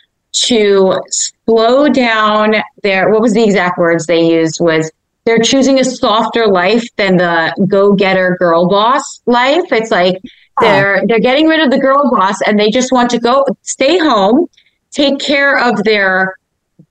[0.46, 1.00] to
[1.48, 4.92] slow down their what was the exact words they used was
[5.26, 9.72] they're choosing a softer life than the go-getter girl boss life.
[9.72, 10.22] It's like
[10.60, 13.98] They're they're getting rid of the girl boss and they just want to go stay
[13.98, 14.48] home,
[14.92, 16.36] take care of their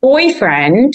[0.00, 0.94] boyfriend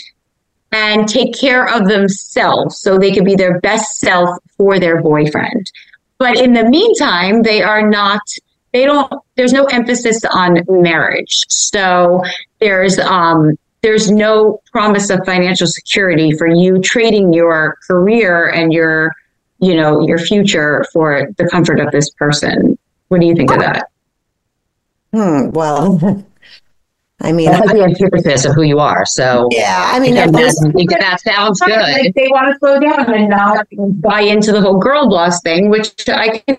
[0.72, 5.70] and take care of themselves so they can be their best self for their boyfriend.
[6.18, 8.22] But in the meantime, they are not
[8.72, 11.42] they don't there's no emphasis on marriage.
[11.50, 12.22] So
[12.62, 19.12] there's um there's no promise of financial security for you trading your career and your
[19.60, 22.78] you know your future for the comfort of this person.
[23.10, 23.90] What do you think of that?
[25.14, 26.26] Hmm, well,
[27.24, 29.06] I mean, That's like the antithesis of who you are.
[29.06, 31.72] So yeah, I mean, that, that sounds good.
[31.80, 33.68] Like they want to slow down and not
[34.02, 36.58] buy into the whole girl boss thing, which I can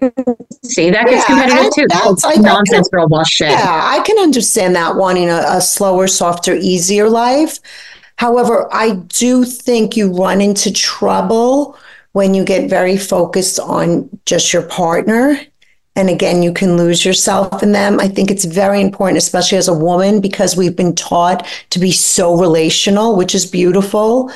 [0.63, 1.87] see that gets Yeah, competitive too.
[1.89, 3.51] that's- I- Nonsense girl boss shit.
[3.51, 7.59] Yeah, I can understand that wanting a, a slower, softer, easier life.
[8.17, 11.77] However, I do think you run into trouble
[12.13, 15.41] when you get very focused on just your partner.
[15.95, 18.01] And again, you can lose yourself in them.
[18.01, 21.93] I think it's very important, especially as a woman, because we've been taught to be
[21.93, 24.33] so relational, which is beautiful.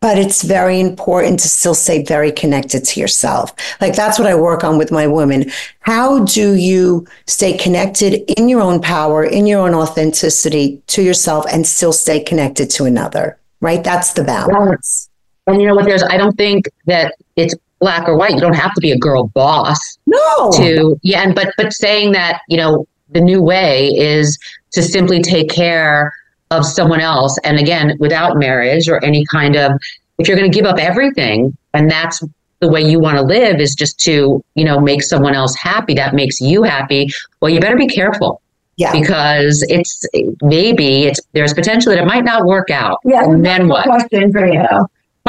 [0.00, 3.52] But it's very important to still stay very connected to yourself.
[3.82, 5.50] Like that's what I work on with my women.
[5.80, 11.44] How do you stay connected in your own power, in your own authenticity to yourself
[11.52, 13.38] and still stay connected to another?
[13.60, 13.84] Right?
[13.84, 15.10] That's the balance.
[15.46, 15.84] And you know what?
[15.84, 18.32] There's, I don't think that it's black or white.
[18.32, 20.50] You don't have to be a girl boss No.
[20.52, 21.22] to, yeah.
[21.22, 24.38] And, but, but saying that, you know, the new way is
[24.72, 26.12] to simply take care
[26.50, 27.38] of someone else.
[27.42, 29.72] And again, without marriage or any kind of,
[30.18, 32.22] if you're going to give up everything and that's
[32.60, 35.94] the way you want to live is just to, you know, make someone else happy,
[35.94, 37.08] that makes you happy.
[37.40, 38.42] Well, you better be careful.
[38.76, 38.92] Yeah.
[38.92, 40.06] Because it's
[40.42, 42.98] maybe it's there's potential that it might not work out.
[43.04, 43.24] Yeah.
[43.24, 43.84] And then what?
[43.84, 44.66] Question for you.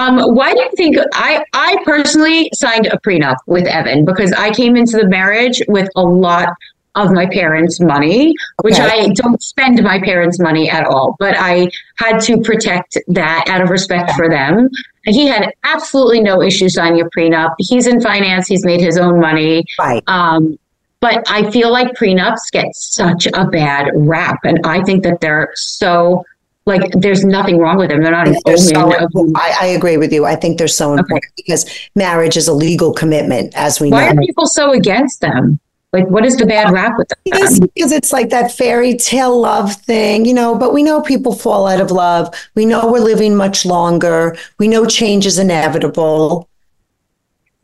[0.02, 4.52] Um, why do you think I I personally signed a prenup with Evan because I
[4.52, 6.49] came into the marriage with a lot
[6.95, 8.34] of my parents' money,
[8.64, 8.84] which Okay.
[8.84, 13.62] I don't spend my parents' money at all, but I had to protect that out
[13.62, 14.70] of respect for them.
[15.06, 17.54] He had absolutely no issue signing a prenup.
[17.60, 19.66] He's in finance, he's made his own money.
[19.80, 20.04] Right.
[20.08, 20.58] Um,
[20.99, 24.39] but I feel like prenups get such a bad rap.
[24.43, 26.24] And I think that they're so
[26.66, 28.01] like there's nothing wrong with them.
[28.01, 29.38] They're not an They're so omen of important.
[29.38, 30.26] I, I agree with you.
[30.26, 34.22] I think they're so important because marriage is a legal commitment, as we why know.
[34.22, 35.59] are people so against them?
[35.93, 37.20] Like what is the bad rap with them?
[37.26, 41.36] Because, because it's like that fairy tale love thing, you know, but we know people
[41.36, 42.34] fall out of love.
[42.55, 44.38] We know we're living much longer.
[44.57, 46.47] We know change is inevitable.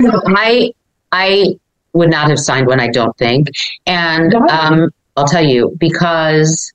[0.01, 0.73] I
[1.11, 1.57] I
[1.93, 2.79] would not have signed one.
[2.79, 3.47] I don't think,
[3.85, 6.71] and um, I'll tell you because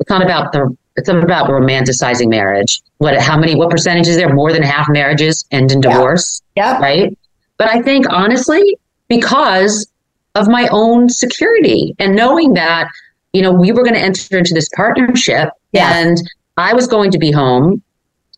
[0.00, 2.80] it's not about the it's about romanticizing marriage.
[2.98, 4.32] What how many what percentage is there?
[4.32, 6.78] More than half marriages end in divorce, Yeah.
[6.78, 7.16] right?
[7.58, 8.76] But I think honestly,
[9.08, 9.86] because
[10.34, 12.88] of my own security and knowing that
[13.32, 16.18] you know we were going to enter into this partnership, and
[16.56, 17.82] I was going to be home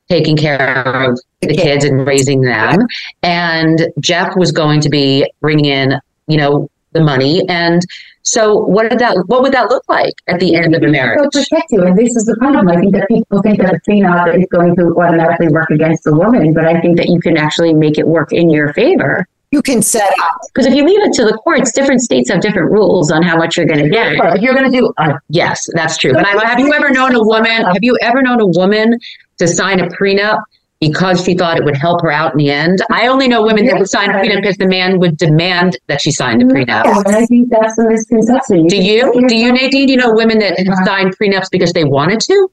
[0.09, 2.79] taking care of the kids and raising them.
[3.23, 7.47] And Jeff was going to be bringing in, you know, the money.
[7.49, 7.83] And
[8.29, 9.17] so, what did that?
[9.29, 11.19] What would that look like at the end of the marriage?
[11.19, 12.69] They'll protect you, and this is the problem.
[12.69, 16.15] I think that people think that a prenup is going to automatically work against the
[16.15, 19.27] woman, but I think that you can actually make it work in your favor.
[19.51, 20.37] You can set up.
[20.53, 23.39] Because if you leave it to the courts, different states have different rules on how
[23.39, 24.19] much you're going to get.
[24.19, 26.13] Well, if you're going to do, uh, yes, that's true.
[26.13, 27.65] But I, have you ever known a woman?
[27.65, 28.99] Have you ever known a woman
[29.39, 30.43] to sign a prenup
[30.81, 32.81] because she thought it would help her out in the end?
[32.91, 36.01] I only know women that would sign a prenup because the man would demand that
[36.01, 36.85] she signed a prenup.
[36.85, 38.67] Yeah, I think that's the misconception.
[38.67, 39.13] Do you?
[39.29, 39.87] Do you, Nadine?
[39.87, 42.51] Do you know women that have signed prenups because they wanted to?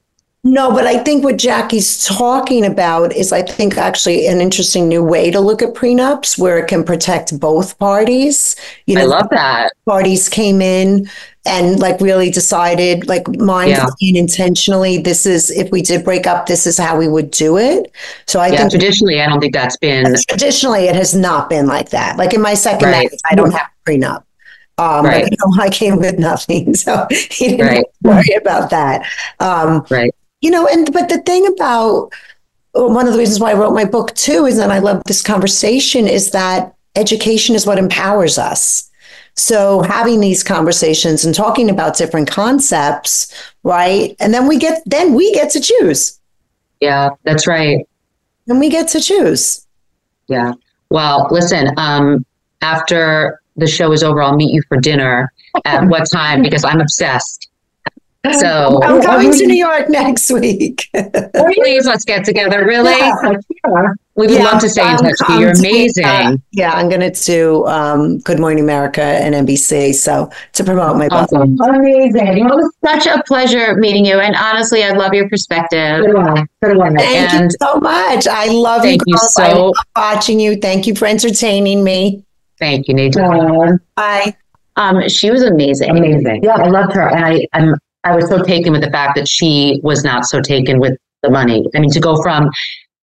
[0.48, 5.02] No, but I think what Jackie's talking about is, I think, actually an interesting new
[5.02, 8.54] way to look at prenups where it can protect both parties.
[8.86, 9.72] You know, I love that.
[9.86, 11.10] Parties came in
[11.46, 14.08] and like really decided, like mindfully Yeah.
[14.08, 17.58] and intentionally, this is if we did break up, this is how we would do
[17.58, 17.90] it.
[18.28, 20.14] So I yeah, think traditionally, I don't think that's been.
[20.28, 22.18] traditionally it has not been like that.
[22.18, 22.92] Like in my second Right.
[23.08, 24.22] marriage, I don't have a prenup.
[24.78, 25.24] Um, Right.
[25.24, 27.84] you know, I came with nothing, so he didn't Right.
[28.02, 29.06] worry about that.
[29.40, 30.14] Um, Right.
[30.40, 32.12] You know, and but the thing about
[32.72, 35.22] one of the reasons why I wrote my book too is that I love this
[35.22, 38.90] conversation is that education is what empowers us.
[39.34, 43.32] So having these conversations and talking about different concepts,
[43.62, 44.16] right?
[44.18, 46.18] And then we get then we get to choose.
[46.80, 47.86] Yeah, that's right.
[48.48, 49.66] And we get to choose.
[50.28, 50.52] Yeah.
[50.90, 52.24] Well, listen, um,
[52.62, 55.32] after the show is over, I'll meet you for dinner
[55.64, 56.42] at what time?
[56.42, 57.48] Because I'm obsessed.
[58.34, 60.88] So I'm going to New York next week.
[60.94, 62.64] please let's get together.
[62.66, 63.12] Really, Yeah.
[64.16, 65.12] we would Yeah, love to stay in I'm- touch.
[65.20, 65.34] with you.
[65.34, 66.04] I'm You're doing, amazing.
[66.06, 69.94] uh, yeah, I'm going to do um, Good Morning America and NBC.
[69.94, 71.30] So to promote my book.
[71.32, 71.56] Awesome.
[71.60, 72.38] Amazing.
[72.38, 74.18] It was such a pleasure meeting you.
[74.20, 76.04] And honestly, I love your perspective.
[76.62, 78.26] Thank And you so much.
[78.26, 79.36] I love Thank you you girls.
[79.38, 80.56] I so- love watching you.
[80.56, 82.22] Thank you for entertaining me.
[82.58, 83.78] thank you, Nadine.
[83.96, 84.34] Bye.
[84.76, 85.90] Um, she was amazing.
[85.90, 86.40] Amazing.
[86.42, 87.74] Yeah, I loved her, and I I'm
[88.06, 91.30] I was so taken with the fact that she was not so taken with the
[91.30, 91.66] money.
[91.74, 92.50] I mean, to go from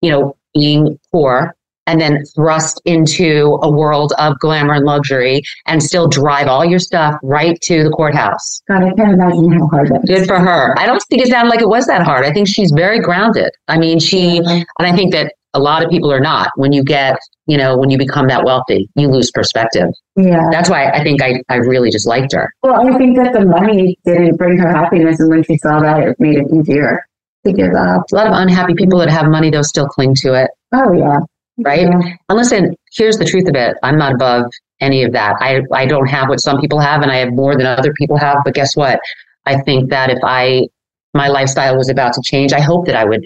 [0.01, 5.83] you know being poor and then thrust into a world of glamour and luxury, and
[5.83, 8.61] still drive all your stuff right to the courthouse.
[8.69, 10.79] God, I can't imagine how hard that Good for her.
[10.79, 12.25] I don't think it sounded like it was that hard.
[12.25, 13.51] I think she's very grounded.
[13.67, 16.49] I mean, she, and I think that a lot of people are not.
[16.55, 19.89] When you get, you know, when you become that wealthy, you lose perspective.
[20.15, 20.47] Yeah.
[20.51, 22.51] That's why I think I, I really just liked her.
[22.63, 25.19] Well, I think that the money didn't bring her happiness.
[25.19, 27.05] And when she saw that, it made it easier
[27.45, 28.03] to give up.
[28.11, 31.19] A lot of unhappy people that have money, they'll still cling to it, Oh, yeah.
[31.59, 31.87] right?
[31.87, 33.75] And listen, here's the truth of it.
[33.83, 34.45] I'm not above
[34.79, 35.35] any of that.
[35.39, 38.17] I, I don't have what some people have, and I have more than other people
[38.17, 38.37] have.
[38.45, 38.99] But guess what?
[39.45, 40.67] I think that if I,
[41.13, 43.25] my lifestyle was about to change, I hope that I would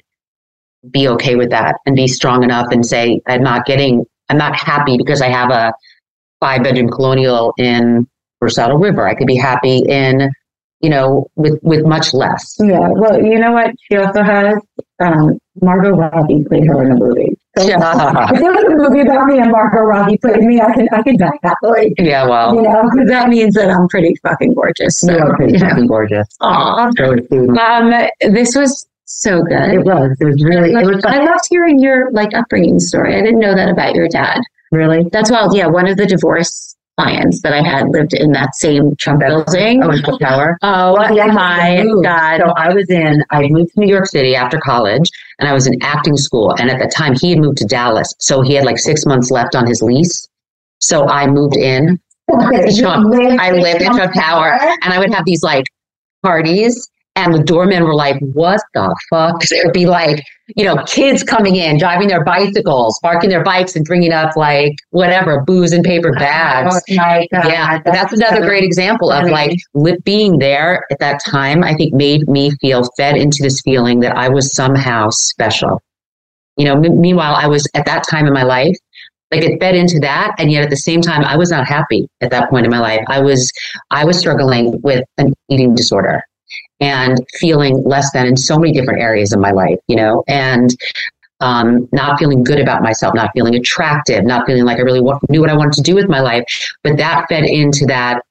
[0.91, 4.55] be okay with that and be strong enough and say, I'm not getting, I'm not
[4.55, 5.73] happy because I have a
[6.39, 8.07] five bedroom colonial in
[8.47, 9.07] Saddle River.
[9.07, 10.29] I could be happy in,
[10.81, 12.55] you know, with, with much less.
[12.59, 12.89] Yeah.
[12.91, 13.71] Well, you know what?
[13.89, 14.55] She also has
[14.99, 17.35] um, Margot Robbie played her in a movie.
[17.57, 17.77] So Yeah.
[18.31, 21.01] if there was a movie about me and Margot Robbie played me, I can I
[21.01, 21.93] can die happily.
[21.97, 24.99] Yeah, well, You know, because that means that I'm pretty fucking gorgeous.
[24.99, 25.69] So, are pretty you know.
[25.69, 26.27] fucking gorgeous.
[26.41, 26.91] Aw.
[26.99, 27.27] Really.
[27.59, 27.91] Um,
[28.31, 29.73] this was so good.
[29.73, 30.15] It was.
[30.19, 30.71] It was really.
[30.71, 31.03] It was.
[31.05, 33.15] I loved hearing your like upbringing story.
[33.15, 34.41] I didn't know that about your dad.
[34.71, 35.07] Really.
[35.11, 35.55] That's wild.
[35.55, 39.83] Yeah, one of the divorce clients that I had lived in that same Trump building.
[39.83, 40.57] Oh, in Trump Tower.
[40.63, 42.41] Oh Well, actually my god!
[42.43, 45.67] So I was in, I moved to New York City after college and I was
[45.67, 46.55] in acting school.
[46.59, 48.13] And at the time he had moved to Dallas.
[48.19, 50.27] So he had like six months left on his lease.
[50.79, 51.99] So I moved in.
[52.29, 53.13] to Trump.
[53.39, 55.63] I lived in Trump Tower and I would have these like
[56.23, 56.89] parties.
[57.17, 59.41] And the doormen were like, what the fuck?
[59.49, 60.23] It would be like,
[60.55, 64.75] you know, kids coming in, driving their bicycles, parking their bikes and bringing up like
[64.91, 66.75] whatever, booze and paper oh bags.
[66.75, 67.47] Oh my god!
[67.47, 71.63] Yeah, that's another great example of like li- being there at that time.
[71.63, 75.81] I think made me feel fed into this feeling that I was somehow special.
[76.55, 78.77] You know, m- meanwhile, I was at that time in my life,
[79.31, 82.07] like it fed into that, and yet at the same time, I was not happy
[82.21, 83.03] at that point in my life.
[83.07, 83.51] I was,
[83.89, 86.21] I was struggling with an eating disorder
[86.79, 89.79] and feeling less than in so many different areas of my life.
[89.87, 90.75] You know, and
[91.39, 95.41] um, not feeling good about myself, not feeling attractive, not feeling like I really knew
[95.41, 96.43] what I wanted to do with my life.
[96.83, 98.21] But that fed into that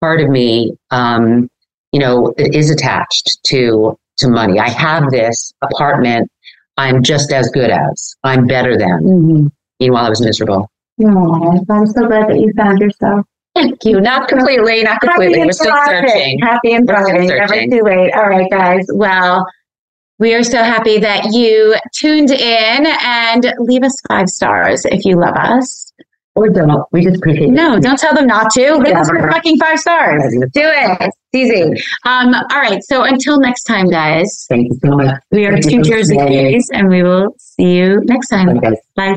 [0.00, 1.50] part of me, um,
[1.92, 4.58] you know, that is attached to to money.
[4.58, 6.30] I have this apartment.
[6.78, 8.14] I'm just as good as.
[8.24, 9.00] I'm better than.
[9.02, 9.46] Mm-hmm.
[9.80, 10.70] Meanwhile, I was miserable.
[11.02, 13.26] Oh, I'm so glad that you found yourself.
[13.56, 14.00] Thank you.
[14.00, 14.82] Not completely.
[14.82, 15.40] Not completely.
[15.44, 16.38] We're still searching.
[16.40, 17.26] Happy and thriving.
[17.26, 18.12] Never too late.
[18.14, 18.86] All right, guys.
[18.92, 19.46] Well,
[20.18, 25.18] we are so happy that you tuned in and leave us five stars if you
[25.18, 25.92] love us.
[26.34, 26.84] Or don't.
[26.92, 27.52] We just appreciate it.
[27.52, 28.76] No, don't tell them not to.
[28.76, 29.30] Leave us Whatever.
[29.30, 30.22] fucking five stars.
[30.32, 30.98] Do it.
[31.00, 31.62] It's easy.
[32.04, 32.82] Um, all right.
[32.84, 35.18] So until next time, guys, Thank you so much.
[35.30, 36.60] we are Thank two Jersey listening.
[36.72, 38.54] And we will see you next time.
[38.58, 38.78] Bye, guys.
[38.94, 39.16] Bye.